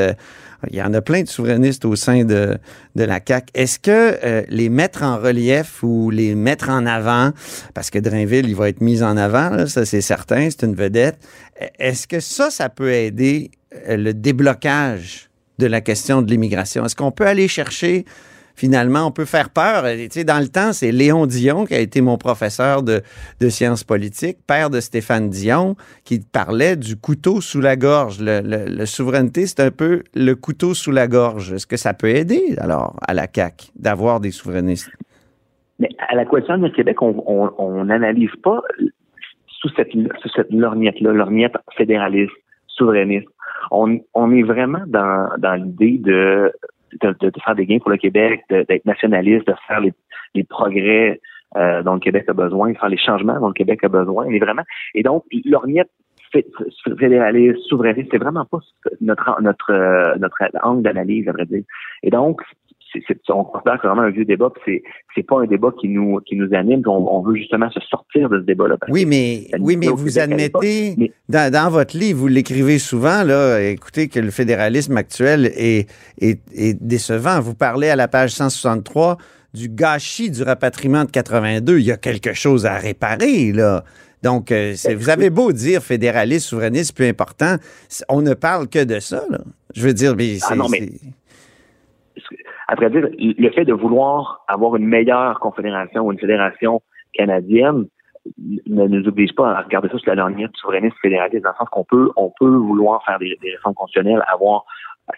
Il 0.69 0.75
y 0.75 0.81
en 0.81 0.93
a 0.93 1.01
plein 1.01 1.21
de 1.21 1.27
souverainistes 1.27 1.85
au 1.85 1.95
sein 1.95 2.23
de, 2.23 2.57
de 2.95 3.03
la 3.03 3.19
CAQ. 3.25 3.47
Est-ce 3.53 3.79
que 3.79 4.45
les 4.47 4.69
mettre 4.69 5.01
en 5.01 5.17
relief 5.17 5.81
ou 5.81 6.11
les 6.11 6.35
mettre 6.35 6.69
en 6.69 6.85
avant, 6.85 7.31
parce 7.73 7.89
que 7.89 7.97
Drainville, 7.97 8.47
il 8.47 8.55
va 8.55 8.69
être 8.69 8.79
mis 8.79 9.01
en 9.01 9.17
avant, 9.17 9.65
ça 9.65 9.85
c'est 9.85 10.01
certain, 10.01 10.49
c'est 10.51 10.63
une 10.63 10.75
vedette, 10.75 11.17
est-ce 11.79 12.05
que 12.05 12.19
ça, 12.19 12.51
ça 12.51 12.69
peut 12.69 12.91
aider 12.91 13.49
le 13.87 14.11
déblocage 14.13 15.31
de 15.57 15.65
la 15.65 15.81
question 15.81 16.21
de 16.21 16.29
l'immigration? 16.29 16.85
Est-ce 16.85 16.95
qu'on 16.95 17.11
peut 17.11 17.25
aller 17.25 17.47
chercher 17.47 18.05
finalement, 18.55 19.05
on 19.07 19.11
peut 19.11 19.25
faire 19.25 19.49
peur. 19.49 19.83
Tu 19.83 20.07
sais, 20.11 20.23
dans 20.23 20.39
le 20.39 20.47
temps, 20.47 20.73
c'est 20.73 20.91
Léon 20.91 21.25
Dion 21.25 21.65
qui 21.65 21.73
a 21.73 21.79
été 21.79 22.01
mon 22.01 22.17
professeur 22.17 22.83
de, 22.83 23.01
sciences 23.49 23.83
politiques, 23.83 24.37
père 24.47 24.69
de 24.69 24.79
Stéphane 24.79 25.29
Dion, 25.29 25.75
qui 26.03 26.19
parlait 26.19 26.75
du 26.75 26.95
couteau 26.95 27.41
sous 27.41 27.61
la 27.61 27.75
gorge. 27.75 28.17
Le, 28.21 28.85
souveraineté, 28.85 29.45
c'est 29.45 29.61
un 29.61 29.71
peu 29.71 30.03
le 30.13 30.33
couteau 30.35 30.73
sous 30.73 30.91
la 30.91 31.07
gorge. 31.07 31.53
Est-ce 31.53 31.67
que 31.67 31.77
ça 31.77 31.93
peut 31.93 32.09
aider, 32.09 32.55
alors, 32.59 32.95
à 33.07 33.13
la 33.13 33.27
CAQ 33.33 33.67
d'avoir 33.75 34.19
des 34.19 34.31
souverainistes? 34.31 34.91
Mais 35.79 35.89
à 36.09 36.15
la 36.15 36.25
Coalition 36.25 36.57
du 36.57 36.71
Québec, 36.71 37.01
on 37.01 37.83
n'analyse 37.85 38.35
pas 38.43 38.61
sous 39.61 39.69
cette, 39.75 40.51
lorgnette-là, 40.51 41.11
lorgnette 41.13 41.53
fédéraliste, 41.77 42.33
souverainiste. 42.67 43.27
On, 43.69 43.99
on 44.13 44.31
est 44.31 44.43
vraiment 44.43 44.81
dans, 44.87 45.29
dans 45.37 45.53
l'idée 45.55 45.99
de 45.99 46.51
de, 47.01 47.31
faire 47.43 47.55
des 47.55 47.65
gains 47.65 47.79
pour 47.79 47.91
le 47.91 47.97
Québec, 47.97 48.43
d'être 48.49 48.85
nationaliste, 48.85 49.47
de 49.47 49.53
faire 49.67 49.79
les, 49.79 49.93
les 50.35 50.43
progrès 50.43 51.19
euh, 51.57 51.83
dont 51.83 51.95
le 51.95 51.99
Québec 51.99 52.25
a 52.27 52.33
besoin, 52.33 52.71
de 52.71 52.77
faire 52.77 52.89
les 52.89 52.97
changements 52.97 53.39
dont 53.39 53.49
le 53.49 53.53
Québec 53.53 53.83
a 53.83 53.89
besoin. 53.89 54.25
Et 54.29 54.39
vraiment. 54.39 54.63
Et 54.93 55.03
donc, 55.03 55.23
l'orniette 55.45 55.89
fédéraliste, 56.97 57.59
souverainiste, 57.67 58.07
c'est 58.11 58.17
vraiment 58.17 58.45
pas 58.45 58.59
notre 59.01 59.41
notre 59.41 59.71
euh, 59.71 60.15
notre 60.17 60.37
angle 60.63 60.83
d'analyse, 60.83 61.27
à 61.27 61.33
vrai 61.33 61.45
dire. 61.45 61.63
Et 62.03 62.09
donc, 62.09 62.41
on 63.29 63.43
considère 63.43 63.75
que 63.75 63.79
c'est 63.81 63.87
vraiment 63.87 64.01
un 64.01 64.09
vieux 64.09 64.25
débat, 64.25 64.51
c'est 64.65 64.83
c'est 65.15 65.23
pas 65.23 65.41
un 65.41 65.45
débat 65.45 65.71
qui 65.79 65.87
nous 65.87 66.19
qui 66.25 66.35
nous 66.35 66.53
anime, 66.53 66.81
on, 66.85 67.21
veut 67.21 67.35
justement 67.35 67.69
se 67.71 67.79
sortir 67.81 68.29
de 68.29 68.39
ce 68.39 68.45
débat-là. 68.45 68.77
Oui, 68.89 69.05
mais 69.05 69.47
oui, 69.59 69.77
mais 69.77 69.87
vous 69.87 70.19
admettez 70.19 71.11
dans, 71.29 71.69
votre 71.69 71.97
livre, 71.97 72.19
vous 72.19 72.27
l'écrivez 72.27 72.79
souvent 72.79 73.23
là, 73.23 73.61
écoutez 73.61 74.07
que 74.07 74.19
le 74.19 74.31
fédéralisme 74.31 74.97
actuel 74.97 75.51
est, 75.55 75.89
est, 76.19 76.39
est 76.53 76.81
décevant. 76.81 77.39
Vous 77.39 77.55
parlez 77.55 77.89
à 77.89 77.95
la 77.95 78.07
page 78.07 78.31
163 78.31 79.17
du 79.53 79.69
gâchis 79.69 80.31
du 80.31 80.43
rapatriement 80.43 81.05
de 81.05 81.11
82. 81.11 81.79
Il 81.79 81.85
y 81.85 81.91
a 81.91 81.97
quelque 81.97 82.33
chose 82.33 82.65
à 82.65 82.77
réparer 82.77 83.51
là. 83.51 83.83
Donc, 84.23 84.51
euh, 84.51 84.75
ben, 84.85 84.97
vous 84.97 85.09
avez 85.09 85.29
beau 85.29 85.51
dire 85.51 85.81
fédéraliste, 85.81 86.47
souverainiste, 86.47 86.95
plus 86.95 87.07
important, 87.07 87.55
on 88.07 88.21
ne 88.21 88.33
parle 88.33 88.67
que 88.67 88.83
de 88.83 88.99
ça. 88.99 89.23
Là. 89.29 89.39
Je 89.75 89.87
veux 89.87 89.93
dire, 89.93 90.15
mais 90.15 90.37
ah 90.43 90.55
c'est 90.69 90.95
à 92.71 92.75
vrai 92.75 92.89
dire, 92.89 93.09
le 93.19 93.49
fait 93.51 93.65
de 93.65 93.73
vouloir 93.73 94.45
avoir 94.47 94.77
une 94.77 94.87
meilleure 94.87 95.41
confédération 95.41 96.03
ou 96.05 96.13
une 96.13 96.19
fédération 96.19 96.81
canadienne 97.13 97.85
ne 98.65 98.87
nous 98.87 99.05
oblige 99.09 99.35
pas 99.35 99.51
à 99.51 99.61
regarder 99.61 99.89
ça 99.89 99.97
sur 99.97 100.09
la 100.09 100.15
lorgnette 100.15 100.51
souverainiste 100.55 100.95
fédéraliste, 101.01 101.43
dans 101.43 101.49
le 101.49 101.55
sens 101.57 101.67
qu'on 101.69 101.83
peut, 101.83 102.11
on 102.15 102.31
peut 102.39 102.55
vouloir 102.55 103.03
faire 103.03 103.19
des, 103.19 103.37
réformes 103.43 103.73
constitutionnelles, 103.73 104.23
avoir 104.31 104.63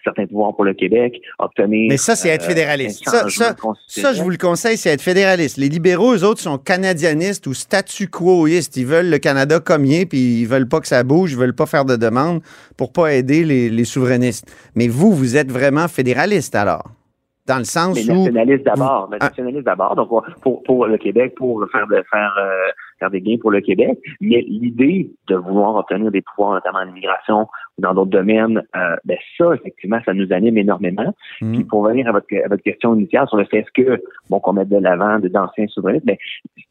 certains 0.02 0.26
pouvoirs 0.26 0.56
pour 0.56 0.64
le 0.64 0.74
Québec, 0.74 1.20
obtenir. 1.38 1.90
Mais 1.90 1.96
ça, 1.96 2.16
c'est 2.16 2.30
être 2.30 2.42
euh, 2.42 2.48
fédéraliste. 2.48 3.08
ça, 3.08 3.28
ça, 3.86 4.12
je 4.12 4.20
vous 4.20 4.30
le 4.30 4.36
conseille, 4.36 4.76
c'est 4.76 4.90
être 4.90 5.02
fédéraliste. 5.02 5.56
Les 5.56 5.68
libéraux, 5.68 6.12
eux 6.12 6.24
autres, 6.24 6.40
sont 6.40 6.58
canadianistes 6.58 7.46
ou 7.46 7.54
statu 7.54 8.08
quoistes. 8.08 8.76
Ils 8.76 8.86
veulent 8.86 9.10
le 9.10 9.18
Canada 9.18 9.60
comme 9.60 9.84
il 9.84 10.00
est, 10.00 10.06
puis 10.06 10.40
ils 10.40 10.46
veulent 10.46 10.68
pas 10.68 10.80
que 10.80 10.88
ça 10.88 11.04
bouge, 11.04 11.32
ils 11.32 11.38
veulent 11.38 11.54
pas 11.54 11.66
faire 11.66 11.84
de 11.84 11.94
demandes 11.94 12.40
pour 12.76 12.92
pas 12.92 13.14
aider 13.14 13.44
les, 13.44 13.70
les 13.70 13.84
souverainistes. 13.84 14.52
Mais 14.74 14.88
vous, 14.88 15.12
vous 15.12 15.36
êtes 15.36 15.52
vraiment 15.52 15.86
fédéraliste 15.86 16.56
alors? 16.56 16.90
Dans 17.46 17.58
le 17.58 17.64
sens 17.64 17.94
mais 17.94 18.14
nationaliste 18.14 18.64
d'abord, 18.64 19.10
ah. 19.12 19.18
nationaliste 19.18 19.64
d'abord, 19.64 19.96
donc 19.96 20.08
pour, 20.40 20.62
pour 20.62 20.86
le 20.86 20.96
Québec, 20.96 21.34
pour 21.36 21.62
faire 21.70 21.86
de 21.86 22.02
faire 22.10 22.34
euh, 22.38 22.70
faire 22.98 23.10
des 23.10 23.20
gains 23.20 23.36
pour 23.40 23.50
le 23.50 23.60
Québec, 23.60 23.98
mais 24.20 24.42
l'idée 24.48 25.10
de 25.28 25.36
vouloir 25.36 25.76
obtenir 25.76 26.10
des 26.10 26.22
pouvoirs, 26.22 26.54
notamment 26.54 26.78
en 26.78 26.88
immigration 26.88 27.46
ou 27.76 27.82
dans 27.82 27.92
d'autres 27.92 28.10
domaines, 28.10 28.62
euh, 28.76 28.96
ben 29.04 29.18
ça, 29.36 29.54
effectivement, 29.54 30.00
ça 30.06 30.14
nous 30.14 30.32
anime 30.32 30.56
énormément. 30.56 31.14
Mm. 31.42 31.52
Puis 31.52 31.64
pour 31.64 31.86
venir 31.86 32.08
à 32.08 32.12
votre, 32.12 32.26
à 32.44 32.48
votre 32.48 32.62
question 32.62 32.94
initiale 32.94 33.28
sur 33.28 33.36
le 33.36 33.44
fait 33.44 33.66
que 33.74 34.02
bon 34.30 34.40
qu'on 34.40 34.54
mette 34.54 34.70
de 34.70 34.78
l'avant 34.78 35.18
d'anciens 35.18 35.66
souverainistes, 35.68 36.06
mais 36.06 36.18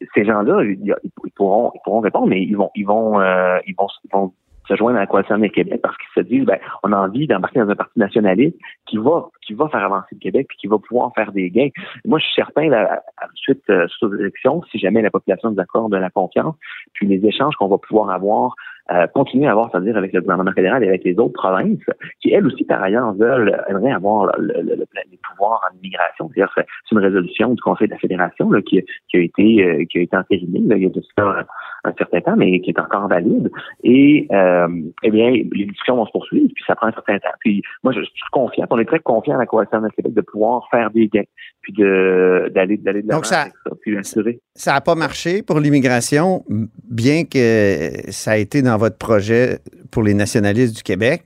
ben, 0.00 0.08
ces 0.14 0.24
gens-là, 0.24 0.64
ils, 0.64 0.94
pourront 1.36 1.70
ils 1.74 1.80
pourront 1.84 2.00
répondre, 2.00 2.26
mais 2.26 2.42
ils 2.42 2.56
vont 2.56 2.70
ils 2.74 2.84
vont 2.84 3.20
euh, 3.20 3.58
ils 3.66 3.74
vont, 3.76 3.86
ils 4.04 4.10
vont 4.12 4.32
se 4.66 4.76
joindre 4.76 4.96
à 4.96 5.00
la 5.00 5.06
coalition 5.06 5.38
des 5.38 5.50
Québec 5.50 5.80
parce 5.82 5.96
qu'ils 5.96 6.22
se 6.22 6.28
disent 6.28 6.44
ben 6.44 6.58
on 6.82 6.92
a 6.92 6.96
envie 6.96 7.26
d'embarquer 7.26 7.60
dans 7.60 7.68
un 7.68 7.76
parti 7.76 7.98
nationaliste 7.98 8.56
qui 8.86 8.98
va 8.98 9.28
qui 9.42 9.54
va 9.54 9.68
faire 9.68 9.84
avancer 9.84 10.08
le 10.12 10.18
Québec 10.18 10.46
puis 10.48 10.56
qui 10.58 10.66
va 10.66 10.78
pouvoir 10.78 11.12
faire 11.14 11.32
des 11.32 11.50
gains. 11.50 11.68
Moi, 12.04 12.18
je 12.18 12.24
suis 12.24 12.34
certain 12.34 12.68
là, 12.68 13.02
suite 13.34 13.62
euh, 13.70 13.86
sur 13.88 14.08
l'élection, 14.08 14.62
si 14.70 14.78
jamais 14.78 15.02
la 15.02 15.10
population 15.10 15.50
nous 15.50 15.60
accorde 15.60 15.92
de 15.92 15.98
la 15.98 16.10
confiance, 16.10 16.54
puis 16.94 17.06
les 17.06 17.24
échanges 17.26 17.54
qu'on 17.56 17.68
va 17.68 17.78
pouvoir 17.78 18.10
avoir 18.10 18.54
euh, 18.92 19.06
continuer 19.14 19.46
à 19.46 19.52
avoir, 19.52 19.70
c'est-à-dire 19.70 19.96
avec 19.96 20.12
le 20.12 20.20
gouvernement 20.20 20.52
fédéral 20.52 20.84
et 20.84 20.88
avec 20.88 21.04
les 21.04 21.18
autres 21.18 21.32
provinces, 21.32 21.78
qui 22.20 22.32
elles 22.32 22.46
aussi, 22.46 22.64
par 22.64 22.82
ailleurs, 22.82 23.14
veulent, 23.14 23.58
aimeraient 23.68 23.92
avoir 23.92 24.26
le, 24.38 24.60
le, 24.60 24.74
le, 24.74 24.86
les 25.10 25.18
pouvoirs 25.26 25.60
en 25.70 25.76
immigration. 25.78 26.30
C'est-à-dire 26.34 26.52
c'est 26.54 26.92
une 26.92 26.98
résolution 26.98 27.54
du 27.54 27.62
Conseil 27.62 27.88
de 27.88 27.92
la 27.92 27.98
Fédération 27.98 28.50
là, 28.50 28.60
qui, 28.60 28.84
qui 29.08 29.16
a 29.16 29.20
été 29.20 29.64
euh, 29.64 29.84
qui 29.86 29.98
a 29.98 30.02
été 30.02 30.16
entérinée 30.16 30.60
il 30.64 30.82
y 30.82 30.86
a 30.86 30.88
de 30.88 31.02
ça 31.16 31.46
un 31.84 31.92
certain 31.98 32.20
temps, 32.20 32.36
mais 32.36 32.60
qui 32.60 32.70
est 32.70 32.78
encore 32.78 33.08
valide. 33.08 33.50
Et 33.82 34.26
euh, 34.32 34.68
eh 35.02 35.10
bien, 35.10 35.30
les 35.30 35.66
discussions 35.66 35.96
vont 35.96 36.06
se 36.06 36.12
poursuivre, 36.12 36.48
puis 36.54 36.64
ça 36.66 36.74
prend 36.74 36.86
un 36.86 36.92
certain 36.92 37.18
temps. 37.18 37.34
Puis 37.40 37.62
moi, 37.82 37.92
je, 37.92 38.00
suis 38.00 38.12
confiant, 38.32 38.66
on 38.70 38.78
est 38.78 38.84
très 38.84 39.00
confiant 39.00 39.36
à 39.36 39.38
la 39.38 39.46
Coalition 39.46 39.80
de 39.80 39.88
Québec 39.88 40.14
de 40.14 40.20
pouvoir 40.22 40.66
faire 40.70 40.90
des 40.90 41.08
gains, 41.08 41.24
puis 41.62 41.72
de 41.72 42.50
d'aller 42.54 42.78
d'aller 42.78 43.02
de 43.02 43.08
Donc 43.08 43.26
ça, 43.26 43.46
puis 43.82 43.96
assurer. 43.96 44.40
Ça 44.54 44.72
n'a 44.72 44.80
pas 44.80 44.94
marché 44.94 45.42
pour 45.42 45.60
l'immigration, 45.60 46.44
bien 46.90 47.24
que 47.24 48.10
ça 48.10 48.32
a 48.32 48.36
été 48.36 48.62
dans 48.62 48.73
votre 48.78 48.96
projet 48.96 49.60
pour 49.90 50.02
les 50.02 50.14
nationalistes 50.14 50.76
du 50.76 50.82
Québec. 50.82 51.24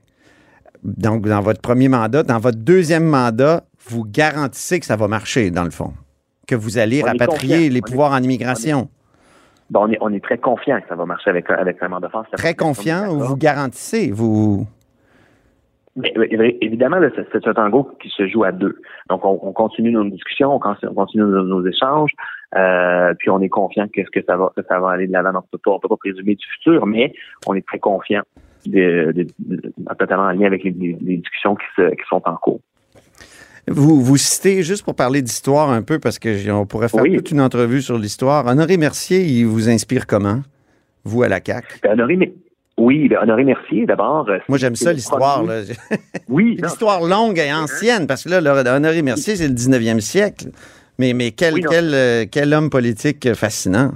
Donc, 0.83 1.27
dans 1.27 1.41
votre 1.41 1.61
premier 1.61 1.89
mandat, 1.89 2.23
dans 2.23 2.39
votre 2.39 2.59
deuxième 2.59 3.05
mandat, 3.05 3.65
vous 3.89 4.05
garantissez 4.05 4.81
que 4.81 4.87
ça 4.87 4.97
va 4.97 5.09
marcher, 5.09 5.51
dans 5.51 5.65
le 5.65 5.71
fond, 5.71 5.93
que 6.47 6.55
vous 6.55 6.79
allez 6.79 7.03
rapatrier 7.03 7.69
les 7.69 7.81
pouvoirs 7.81 8.13
en 8.13 8.23
immigration. 8.23 8.89
on, 9.75 9.91
est, 9.91 9.99
on, 10.01 10.13
est, 10.13 10.23
très 10.23 10.39
confiant 10.39 10.81
que 10.81 10.89
ça 10.89 10.95
va 10.95 11.05
marcher 11.05 11.31
avec, 11.31 11.51
avec 11.51 11.83
un 11.83 11.89
mandat 11.89 12.07
de 12.07 12.13
force. 12.13 12.29
Très 12.33 12.55
confiant 12.55 13.09
ou 13.09 13.21
vous 13.21 13.37
garantissez, 13.37 14.11
vous... 14.13 14.67
Mais, 15.99 16.57
évidemment, 16.61 16.99
c'est 17.33 17.47
un 17.47 17.55
tango 17.55 17.91
qui 18.01 18.09
se 18.09 18.27
joue 18.29 18.45
à 18.45 18.53
deux. 18.53 18.81
Donc, 19.11 19.25
on, 19.25 19.53
continue 19.53 19.91
nos 19.91 20.05
discussions, 20.05 20.55
on 20.55 20.59
continue, 20.61 21.25
nos, 21.25 21.67
échanges, 21.67 22.13
euh, 22.57 23.15
puis 23.19 23.31
on 23.31 23.41
est 23.41 23.49
confiant 23.49 23.89
que, 23.89 24.03
que 24.03 24.25
ça 24.25 24.37
va 24.37 24.53
que 24.57 24.63
ça 24.69 24.79
va 24.79 24.91
aller 24.91 25.09
de 25.09 25.13
l'avant. 25.13 25.31
On 25.31 25.33
ne 25.33 25.59
peut 25.79 25.89
pas 25.89 25.97
présumer 25.97 26.37
du 26.37 26.47
futur, 26.55 26.87
mais 26.87 27.13
on 27.47 27.55
est 27.55 27.67
très 27.67 27.81
confiant, 27.81 28.23
de, 28.67 29.13
de, 29.13 29.27
totalement 29.99 30.25
en 30.25 30.33
lien 30.33 30.47
avec 30.47 30.63
les, 30.63 30.73
discussions 30.73 31.57
qui, 31.57 31.65
qui 31.77 32.09
sont 32.09 32.23
en 32.25 32.37
cours. 32.37 32.61
Vous, 33.67 34.01
vous 34.01 34.17
citez, 34.17 34.63
juste 34.63 34.85
pour 34.85 34.95
parler 34.95 35.21
d'histoire 35.21 35.71
un 35.71 35.83
peu, 35.83 35.99
parce 35.99 36.19
qu'on 36.19 36.67
pourrait 36.67 36.89
faire 36.89 37.03
toute 37.03 37.31
une 37.33 37.41
entrevue 37.41 37.83
sur 37.83 37.99
l'histoire. 37.99 38.47
Honoré 38.47 38.77
Mercier, 38.77 39.23
il 39.25 39.47
vous 39.47 39.69
inspire 39.69 40.07
comment, 40.07 40.43
vous 41.05 41.23
à 41.23 41.29
la 41.29 41.41
CAQ? 41.45 41.81
Ben, 41.83 41.93
Honoré, 41.93 42.33
oui, 42.79 43.09
ben, 43.09 43.19
Honoré 43.21 43.45
Mercier, 43.45 43.87
d'abord. 43.87 44.29
Euh, 44.31 44.39
Moi, 44.49 44.57
j'aime 44.57 44.77
ça, 44.77 44.93
l'histoire. 44.93 45.45
Oui. 46.29 46.57
l'histoire 46.63 47.01
longue 47.03 47.39
et 47.39 47.53
ancienne, 47.53 48.07
parce 48.07 48.25
que 48.25 48.31
là, 48.31 48.77
Honoré 48.77 49.03
Mercier, 49.03 49.37
c'est 49.37 49.49
le 49.49 49.55
19e 49.55 50.01
siècle. 50.01 50.47
Mais, 50.99 51.13
mais 51.13 51.33
quel, 51.33 51.55
quel, 51.69 51.93
euh, 51.95 52.25
quel 52.31 52.53
homme 52.55 52.71
politique 52.71 53.35
fascinant. 53.35 53.93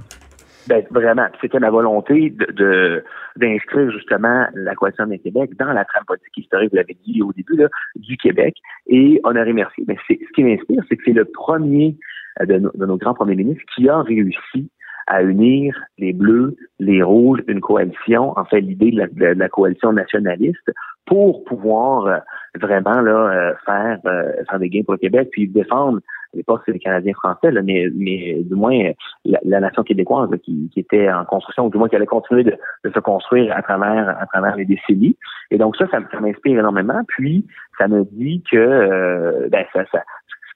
Ben, 0.69 0.85
vraiment. 0.91 1.27
C'était 1.41 1.59
ma 1.59 1.71
volonté 1.71 2.31
de, 2.31 3.05
d'inscrire 3.37 3.91
justement 3.93 4.47
la 4.55 4.75
coalition 4.75 5.07
du 5.07 5.19
Québec 5.19 5.51
dans 5.59 5.73
la 5.73 5.85
trame 5.85 6.05
politique 6.07 6.39
historique, 6.39 6.71
vous 6.71 6.77
l'avez 6.77 6.97
dit 7.05 7.23
au 7.23 7.33
début, 7.33 7.57
là, 7.57 7.69
du 7.97 8.17
Québec. 8.17 8.55
Et 8.87 9.21
Honoré 9.25 9.53
Mercier, 9.53 9.85
ben, 9.87 9.97
c'est, 10.07 10.19
ce 10.21 10.33
qui 10.35 10.45
m'inspire, 10.45 10.83
c'est 10.89 10.97
que 10.97 11.03
c'est 11.05 11.13
le 11.13 11.25
premier 11.25 11.97
euh, 12.41 12.47
de, 12.47 12.71
de, 12.75 12.87
nos 12.87 12.97
grands 12.97 13.15
premiers 13.15 13.37
ministres 13.37 13.65
qui 13.75 13.89
a 13.89 14.03
réussi 14.03 14.71
à 15.07 15.23
unir 15.23 15.79
les 15.99 16.13
Bleus, 16.13 16.57
les 16.79 17.03
Rouges, 17.03 17.41
une 17.49 17.61
coalition, 17.61 18.37
en 18.39 18.45
fait 18.45 18.61
l'idée 18.61 18.91
de, 18.91 19.25
la, 19.39 19.49
coalition 19.49 19.93
nationaliste, 19.93 20.71
pour 21.07 21.45
pouvoir 21.45 22.07
euh, 22.07 22.19
vraiment 22.61 23.01
là 23.01 23.13
euh, 23.13 23.55
faire 23.67 23.99
faire 24.03 24.59
des 24.59 24.69
gains 24.69 24.83
pour 24.85 24.95
le 24.95 24.99
Québec, 24.99 25.29
puis 25.33 25.49
défendre 25.49 26.01
à 26.33 26.39
l'époque, 26.39 26.63
c'est 26.65 26.73
les 26.73 26.79
Canadiens 26.79 27.13
français, 27.13 27.51
là, 27.51 27.61
mais, 27.63 27.89
mais 27.95 28.43
du 28.43 28.55
moins 28.55 28.93
la, 29.25 29.61
nation 29.61 29.83
québécoise 29.83 30.31
qui, 30.43 30.71
qui, 30.73 30.81
était 30.81 31.11
en 31.11 31.27
construction, 31.27 31.67
ou 31.67 31.71
du 31.71 31.77
moins 31.77 31.89
qui 31.89 31.97
allait 31.97 32.07
continuer 32.07 32.43
de, 32.43 32.57
de, 32.85 32.91
se 32.91 32.99
construire 33.01 33.55
à 33.55 33.61
travers 33.61 34.17
à 34.19 34.27
travers 34.27 34.57
les 34.57 34.65
décennies. 34.65 35.17
Et 35.51 35.59
donc 35.59 35.77
ça, 35.77 35.87
ça, 35.91 36.01
m'inspire 36.21 36.59
énormément. 36.59 37.03
Puis 37.09 37.47
ça 37.79 37.87
me 37.87 38.05
dit 38.05 38.43
que 38.51 38.57
euh, 38.57 39.49
ben, 39.51 39.67
ça, 39.75 39.85
ça 39.93 40.03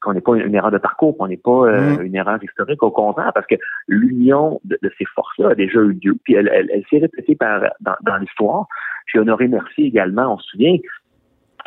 qu'on 0.06 0.14
n'est 0.14 0.20
pas 0.20 0.36
une 0.36 0.54
erreur 0.54 0.70
de 0.70 0.78
parcours, 0.78 1.16
qu'on 1.16 1.28
n'est 1.28 1.36
pas 1.36 1.66
euh, 1.66 1.96
mm. 1.98 2.02
une 2.02 2.14
erreur 2.14 2.42
historique, 2.42 2.82
au 2.82 2.90
contraire, 2.90 3.32
parce 3.34 3.46
que 3.46 3.56
l'union 3.88 4.60
de, 4.64 4.78
ces 4.98 5.04
forces-là 5.14 5.50
a 5.50 5.54
déjà 5.54 5.80
eu 5.80 5.98
lieu, 6.02 6.16
puis 6.25 6.34
elle, 6.34 6.48
elle, 6.48 6.84
s'est 6.90 6.98
répétée 6.98 7.34
par, 7.34 7.62
dans, 7.80 7.96
dans 8.02 8.16
l'histoire. 8.16 8.66
J'ai 9.12 9.18
honoré 9.18 9.48
Mercier 9.48 9.86
également, 9.86 10.34
on 10.34 10.38
se 10.38 10.48
souvient, 10.50 10.78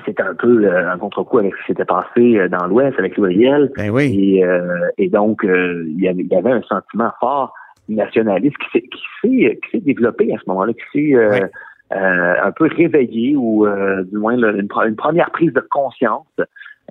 c'était 0.06 0.24
un 0.24 0.36
peu 0.36 0.66
euh, 0.66 0.92
un 0.92 0.98
contre-coup 0.98 1.40
avec 1.40 1.54
ce 1.56 1.60
qui 1.62 1.68
s'était 1.68 1.86
passé 1.86 2.38
euh, 2.38 2.48
dans 2.48 2.68
l'Ouest 2.68 2.98
avec 3.00 3.18
Louis 3.18 3.46
Ben 3.76 3.90
oui. 3.90 4.38
Et, 4.38 4.46
euh, 4.46 4.88
et 4.98 5.10
donc, 5.10 5.42
il, 5.44 6.00
y 6.00 6.08
avait, 6.08 6.52
un 6.52 6.62
sentiment 6.64 7.12
fort 7.20 7.54
nationaliste 7.88 8.58
qui 8.58 8.80
s'est 8.80 8.90
qui 9.22 9.72
s'est 9.72 9.80
développé 9.80 10.34
à 10.34 10.38
ce 10.38 10.44
moment-là, 10.48 10.74
qui 10.74 11.14
s'est 11.14 11.50
un 11.92 12.52
peu 12.52 12.68
réveillé 12.68 13.36
ou 13.36 13.66
du 14.12 14.18
moins 14.18 14.38
une, 14.38 14.96
première 14.96 15.32
prise 15.32 15.54
de 15.54 15.64
conscience, 15.72 16.28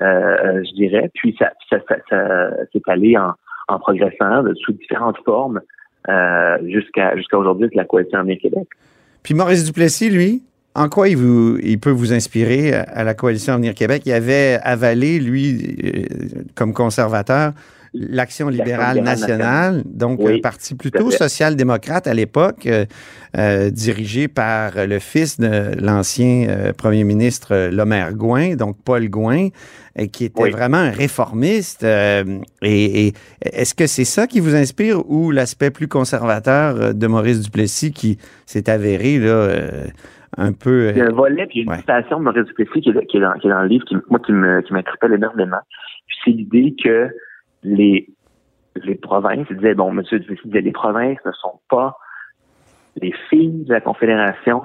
je 0.00 0.74
dirais. 0.74 1.10
Puis 1.14 1.36
ça, 1.38 1.50
s'est 1.70 2.82
allé 2.86 3.16
en, 3.16 3.78
progressant 3.78 4.44
sous 4.64 4.72
différentes 4.72 5.18
formes 5.24 5.60
jusqu'à 6.64 7.16
jusqu'à 7.16 7.38
aujourd'hui 7.38 7.64
avec 7.64 7.74
la 7.74 7.84
coalition 7.84 8.20
Avenir 8.20 8.38
Québec. 8.40 8.68
Puis 9.22 9.34
Maurice 9.34 9.64
Duplessis, 9.64 10.10
lui, 10.10 10.42
en 10.74 10.88
quoi 10.88 11.08
il, 11.08 11.16
vous, 11.16 11.58
il 11.62 11.80
peut 11.80 11.90
vous 11.90 12.12
inspirer 12.12 12.72
à 12.72 13.02
la 13.02 13.14
coalition 13.14 13.54
Avenir 13.54 13.74
Québec? 13.74 14.02
Il 14.06 14.12
avait 14.12 14.58
avalé, 14.62 15.18
lui, 15.18 15.76
euh, 15.84 16.42
comme 16.54 16.72
conservateur, 16.72 17.52
l'Action 17.94 18.48
libérale 18.48 19.00
nationale, 19.00 19.82
donc 19.84 20.20
un 20.20 20.40
parti 20.40 20.74
plutôt 20.74 21.10
social-démocrate 21.10 22.06
à 22.06 22.14
l'époque, 22.14 22.66
euh, 22.66 22.84
euh, 23.36 23.70
dirigé 23.70 24.28
par 24.28 24.86
le 24.86 24.98
fils 24.98 25.38
de 25.38 25.80
l'ancien 25.80 26.72
premier 26.76 27.04
ministre 27.04 27.70
Lomer 27.70 28.08
Gouin, 28.12 28.56
donc 28.56 28.76
Paul 28.84 29.08
Gouin, 29.08 29.48
qui 30.12 30.26
était 30.26 30.50
vraiment 30.50 30.78
un 30.78 30.90
réformiste. 30.90 31.84
et, 31.84 33.12
est-ce 33.42 33.74
que 33.74 33.86
c'est 33.86 34.04
ça 34.04 34.26
qui 34.26 34.40
vous 34.40 34.54
inspire 34.54 35.08
ou 35.10 35.30
l'aspect 35.30 35.70
plus 35.70 35.88
conservateur 35.88 36.94
de 36.94 37.06
Maurice 37.06 37.40
Duplessis 37.40 37.92
qui 37.92 38.18
s'est 38.46 38.70
avéré 38.70 39.18
là, 39.18 39.48
un 40.36 40.52
peu. 40.52 40.90
Il 40.90 40.98
y 40.98 41.00
a 41.00 41.06
un 41.06 41.12
volet, 41.12 41.46
puis 41.46 41.60
il 41.60 41.66
y 41.66 41.70
a 41.70 41.74
une 41.74 41.80
citation 41.80 42.18
de 42.18 42.24
Maurice 42.24 42.44
Duplessis 42.44 42.80
qui 42.80 42.90
est, 42.90 43.06
qui, 43.06 43.16
est 43.16 43.20
dans, 43.20 43.32
qui 43.34 43.46
est 43.46 43.50
dans 43.50 43.62
le 43.62 43.68
livre, 43.68 43.84
qui, 43.84 43.96
moi, 44.08 44.20
qui 44.20 44.32
m'interpelle 44.32 45.12
énormément. 45.12 45.60
c'est 46.24 46.30
l'idée 46.30 46.74
que 46.82 47.08
les, 47.68 48.08
les 48.76 48.94
provinces, 48.94 49.46
il 49.50 49.56
disait, 49.56 49.74
bon, 49.74 49.90
M. 49.90 50.02
Duplessis 50.02 50.46
disait, 50.46 50.60
les 50.60 50.72
provinces 50.72 51.18
ne 51.24 51.32
sont 51.32 51.60
pas 51.68 51.96
les 52.96 53.12
filles 53.28 53.64
de 53.64 53.72
la 53.72 53.80
Confédération, 53.80 54.62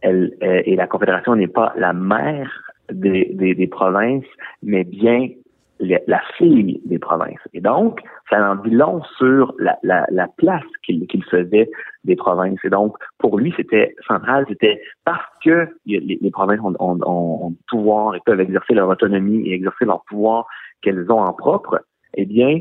elle, 0.00 0.32
euh, 0.42 0.62
et 0.64 0.76
la 0.76 0.86
Confédération 0.86 1.34
n'est 1.36 1.48
pas 1.48 1.72
la 1.76 1.92
mère 1.92 2.50
des, 2.90 3.34
des, 3.34 3.66
provinces, 3.66 4.26
mais 4.62 4.84
bien 4.84 5.28
la 5.80 6.20
fille 6.36 6.80
des 6.84 6.98
provinces. 6.98 7.40
Et 7.54 7.60
donc, 7.60 8.00
ça 8.28 8.52
en 8.52 8.56
dit 8.56 8.70
long 8.70 9.02
sur 9.16 9.54
la, 9.58 9.78
la, 9.82 10.06
la 10.10 10.28
place 10.36 10.64
qu'il 10.84 11.24
faisait 11.30 11.70
des 12.04 12.16
provinces. 12.16 12.58
Et 12.64 12.70
donc, 12.70 12.96
pour 13.18 13.38
lui, 13.38 13.52
c'était 13.56 13.94
central, 14.06 14.44
c'était 14.48 14.80
parce 15.04 15.24
que 15.44 15.68
les, 15.86 16.30
provinces 16.30 16.60
ont, 16.62 16.74
ont, 16.78 16.98
ont, 17.04 17.54
pouvoir 17.68 18.14
et 18.14 18.20
peuvent 18.24 18.40
exercer 18.40 18.74
leur 18.74 18.88
autonomie 18.88 19.48
et 19.48 19.54
exercer 19.54 19.84
leur 19.84 20.02
pouvoir 20.04 20.46
qu'elles 20.82 21.10
ont 21.10 21.20
en 21.20 21.32
propre, 21.32 21.80
eh 22.14 22.24
bien, 22.24 22.60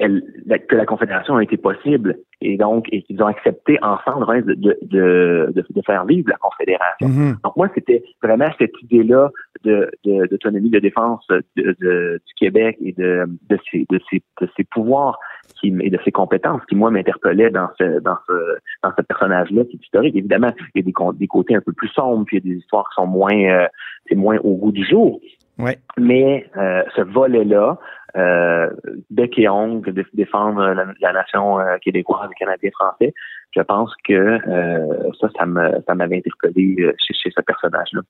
elle, 0.00 0.22
que 0.68 0.76
la 0.76 0.86
confédération 0.86 1.36
a 1.36 1.42
été 1.42 1.56
possible 1.56 2.18
et 2.40 2.56
donc 2.56 2.86
et 2.92 3.02
qu'ils 3.02 3.20
ont 3.22 3.26
accepté 3.26 3.78
ensemble 3.82 4.44
de, 4.44 4.54
de, 4.54 4.78
de, 4.82 5.64
de, 5.68 5.82
faire 5.84 6.04
vivre 6.04 6.28
la 6.28 6.36
confédération. 6.36 7.08
Mm-hmm. 7.08 7.42
Donc 7.42 7.56
moi 7.56 7.68
c'était 7.74 8.04
vraiment 8.22 8.48
cette 8.58 8.80
idée 8.82 9.02
là 9.02 9.30
de 9.64 9.90
d'autonomie 10.30 10.70
de, 10.70 10.78
défense 10.78 11.26
de, 11.28 11.42
du 11.56 12.34
Québec 12.38 12.76
et 12.80 12.92
de 12.92 13.24
de 13.50 13.58
ses 13.70 13.86
de 13.90 14.00
ses, 14.08 14.22
de 14.40 14.48
ses 14.56 14.64
pouvoirs 14.64 15.18
qui, 15.60 15.74
et 15.80 15.90
de 15.90 15.98
ses 16.04 16.12
compétences 16.12 16.62
qui 16.68 16.76
moi 16.76 16.90
m'interpellaient 16.90 17.50
dans 17.50 17.68
ce 17.78 17.98
dans 18.00 18.18
ce 18.28 18.58
dans 18.84 18.92
ce 18.96 19.02
personnage 19.02 19.50
là 19.50 19.64
qui 19.64 19.76
est 19.76 19.82
historique. 19.82 20.14
Évidemment 20.14 20.52
il 20.74 20.80
y 20.80 20.80
a 20.80 20.82
des, 20.82 21.18
des 21.18 21.26
côtés 21.26 21.56
un 21.56 21.60
peu 21.60 21.72
plus 21.72 21.88
sombres 21.88 22.24
puis 22.24 22.36
il 22.36 22.46
y 22.46 22.50
a 22.50 22.54
des 22.54 22.60
histoires 22.60 22.88
qui 22.90 23.02
sont 23.02 23.08
moins 23.08 23.36
euh, 23.36 23.66
c'est 24.08 24.14
moins 24.14 24.38
au 24.44 24.54
goût 24.54 24.72
du 24.72 24.86
jour. 24.86 25.20
Ouais. 25.58 25.78
Mais 25.96 26.46
euh, 26.56 26.82
ce 26.94 27.02
volet 27.02 27.44
là 27.44 27.78
euh, 28.16 28.70
bec 29.10 29.38
et 29.38 29.48
ongle 29.48 29.92
de 29.92 30.04
défendre 30.14 30.74
la, 31.00 31.12
nation 31.12 31.60
euh, 31.60 31.76
québécoise 31.82 32.30
canadien 32.38 32.70
français. 32.72 33.12
Je 33.54 33.60
pense 33.62 33.92
que 34.06 34.12
euh, 34.12 35.10
ça, 35.20 35.28
ça 35.36 35.94
m'avait 35.94 36.18
interpellé 36.18 36.76
euh, 36.80 36.92
chez, 36.98 37.14
chez 37.14 37.30
ce 37.34 37.40
personnage-là. 37.42 38.00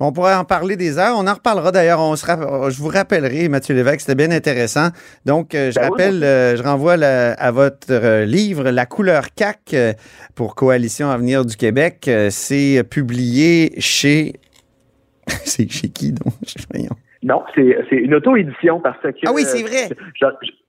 on 0.00 0.12
pourrait 0.12 0.34
en 0.34 0.44
parler 0.44 0.76
des 0.76 0.98
heures. 0.98 1.14
On 1.16 1.26
en 1.26 1.34
reparlera 1.34 1.72
d'ailleurs. 1.72 2.00
On 2.00 2.14
je 2.14 2.78
vous 2.78 2.88
rappellerai, 2.88 3.48
Mathieu 3.48 3.74
Lévesque, 3.74 4.00
c'était 4.00 4.14
bien 4.14 4.30
intéressant. 4.30 4.88
Donc, 5.24 5.50
je 5.52 5.74
ben 5.74 5.88
rappelle, 5.88 6.20
je 6.56 6.62
renvoie 6.62 6.94
à 6.94 7.50
votre 7.50 8.24
livre 8.24 8.70
La 8.70 8.86
couleur 8.86 9.34
CAC 9.34 9.74
pour 10.34 10.54
Coalition 10.54 11.10
Avenir 11.10 11.44
du 11.44 11.56
Québec. 11.56 12.10
C'est 12.30 12.82
publié 12.88 13.72
chez. 13.78 14.34
C'est 15.44 15.70
chez 15.70 15.88
qui 15.88 16.12
donc? 16.12 16.34
Voyons. 16.72 16.96
Non, 17.22 17.42
c'est 17.54 17.96
une 17.96 18.14
auto-édition 18.14 18.80
parce 18.80 19.00
que. 19.02 19.08
Ah 19.26 19.32
oui, 19.34 19.42
c'est 19.44 19.62
vrai. 19.62 19.88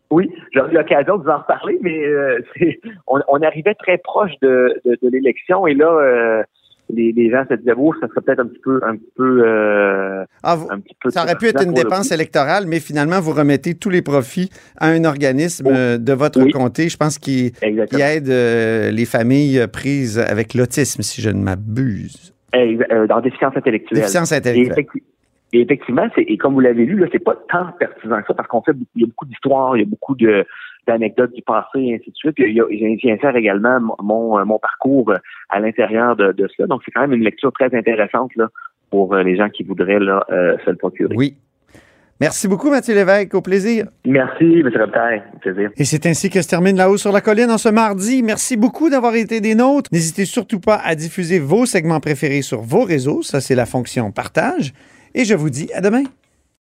oui, 0.09 0.29
j'ai 0.53 0.59
eu 0.59 0.73
l'occasion 0.73 1.17
de 1.17 1.23
vous 1.23 1.29
en 1.29 1.37
reparler, 1.37 1.79
mais 1.81 2.03
euh, 2.03 2.39
on, 3.07 3.41
arrivait 3.41 3.75
très 3.75 3.97
proche 3.97 4.31
de, 4.41 4.81
de, 4.85 5.09
l'élection 5.09 5.65
et 5.65 5.73
là, 5.73 5.89
euh, 5.89 6.43
les, 6.89 7.13
les, 7.13 7.31
gens 7.31 7.45
se 7.49 7.53
disaient, 7.53 7.71
oh, 7.77 7.93
ça 8.01 8.09
serait 8.09 8.19
peut-être 8.19 8.41
un 8.41 8.47
petit 8.47 8.59
peu, 8.59 8.81
un 8.83 8.97
petit 8.97 9.11
peu, 9.15 9.43
euh, 9.45 10.25
ah, 10.43 10.57
un 10.69 10.81
petit 10.81 10.95
peu 11.01 11.09
ça 11.09 11.23
aurait 11.23 11.37
pu 11.37 11.47
être 11.47 11.63
une 11.63 11.73
dépense 11.73 12.11
électorale, 12.11 12.65
mais 12.67 12.81
finalement, 12.81 13.21
vous 13.21 13.31
remettez 13.31 13.75
tous 13.75 13.89
les 13.89 14.01
profits 14.01 14.49
à 14.77 14.89
un 14.89 15.05
organisme 15.05 15.67
oh, 15.67 15.97
de 15.97 16.13
votre 16.13 16.43
comté, 16.51 16.89
je 16.89 16.97
pense, 16.97 17.17
qui, 17.17 17.53
qui 17.53 18.01
aide 18.01 18.27
les 18.27 19.05
familles 19.05 19.65
prises 19.71 20.19
avec 20.19 20.53
l'autisme, 20.53 21.01
si 21.01 21.21
je 21.21 21.29
ne 21.29 21.41
m'abuse. 21.41 22.33
Dans 23.07 23.21
déficience 23.21 23.55
intellectuelle. 23.55 23.99
Déficience 23.99 24.31
intellectuelle. 24.31 24.85
Et 25.53 25.61
effectivement, 25.61 26.07
c'est, 26.15 26.21
et 26.21 26.37
comme 26.37 26.53
vous 26.53 26.61
l'avez 26.61 26.85
lu, 26.85 26.97
là, 26.97 27.07
c'est 27.11 27.19
pas 27.19 27.35
tant 27.49 27.73
pertinent 27.77 28.21
que 28.21 28.27
ça 28.27 28.33
parce 28.33 28.47
qu'on 28.47 28.61
fait, 28.61 28.71
il 28.95 29.01
y 29.01 29.03
a 29.03 29.07
beaucoup 29.07 29.25
d'histoires, 29.25 29.75
il 29.75 29.81
y 29.81 29.83
a 29.83 29.85
beaucoup 29.85 30.15
de, 30.15 30.45
d'anecdotes 30.87 31.33
du 31.33 31.41
passé 31.41 31.79
et 31.79 31.95
ainsi 31.95 32.09
de 32.09 32.15
suite. 32.15 32.37
J'insère 33.03 33.35
également 33.35 33.79
mon, 34.01 34.45
mon 34.45 34.59
parcours 34.59 35.13
à 35.49 35.59
l'intérieur 35.59 36.15
de, 36.15 36.31
de 36.31 36.47
cela. 36.55 36.67
Donc, 36.67 36.83
c'est 36.85 36.91
quand 36.91 37.01
même 37.01 37.13
une 37.13 37.23
lecture 37.23 37.51
très 37.51 37.75
intéressante 37.75 38.33
là, 38.37 38.47
pour 38.89 39.13
euh, 39.13 39.23
les 39.23 39.35
gens 39.35 39.49
qui 39.49 39.63
voudraient 39.63 39.99
là, 39.99 40.25
euh, 40.31 40.57
se 40.63 40.69
le 40.69 40.77
procurer. 40.77 41.15
Oui. 41.17 41.35
Merci 42.21 42.47
beaucoup, 42.47 42.69
Mathieu 42.69 42.93
Lévesque. 42.93 43.33
Au 43.33 43.41
plaisir. 43.41 43.87
Merci, 44.05 44.43
M. 44.43 44.69
Robitaille. 44.77 45.23
Au 45.35 45.39
plaisir. 45.39 45.71
Et 45.75 45.85
c'est 45.85 46.05
ainsi 46.05 46.29
que 46.29 46.39
se 46.39 46.47
termine 46.47 46.77
La 46.77 46.91
Haut 46.91 46.97
sur 46.97 47.11
la 47.11 47.19
Colline 47.19 47.49
en 47.49 47.57
ce 47.57 47.69
mardi. 47.69 48.21
Merci 48.21 48.57
beaucoup 48.57 48.91
d'avoir 48.91 49.15
été 49.15 49.41
des 49.41 49.55
nôtres. 49.55 49.89
N'hésitez 49.91 50.25
surtout 50.25 50.59
pas 50.59 50.75
à 50.75 50.93
diffuser 50.93 51.39
vos 51.39 51.65
segments 51.65 51.99
préférés 51.99 52.43
sur 52.43 52.61
vos 52.61 52.83
réseaux. 52.83 53.23
Ça, 53.23 53.41
c'est 53.41 53.55
la 53.55 53.65
fonction 53.65 54.11
partage. 54.11 54.71
Et 55.15 55.25
je 55.25 55.33
vous 55.33 55.49
dis 55.49 55.69
à 55.73 55.81
demain. 55.81 56.03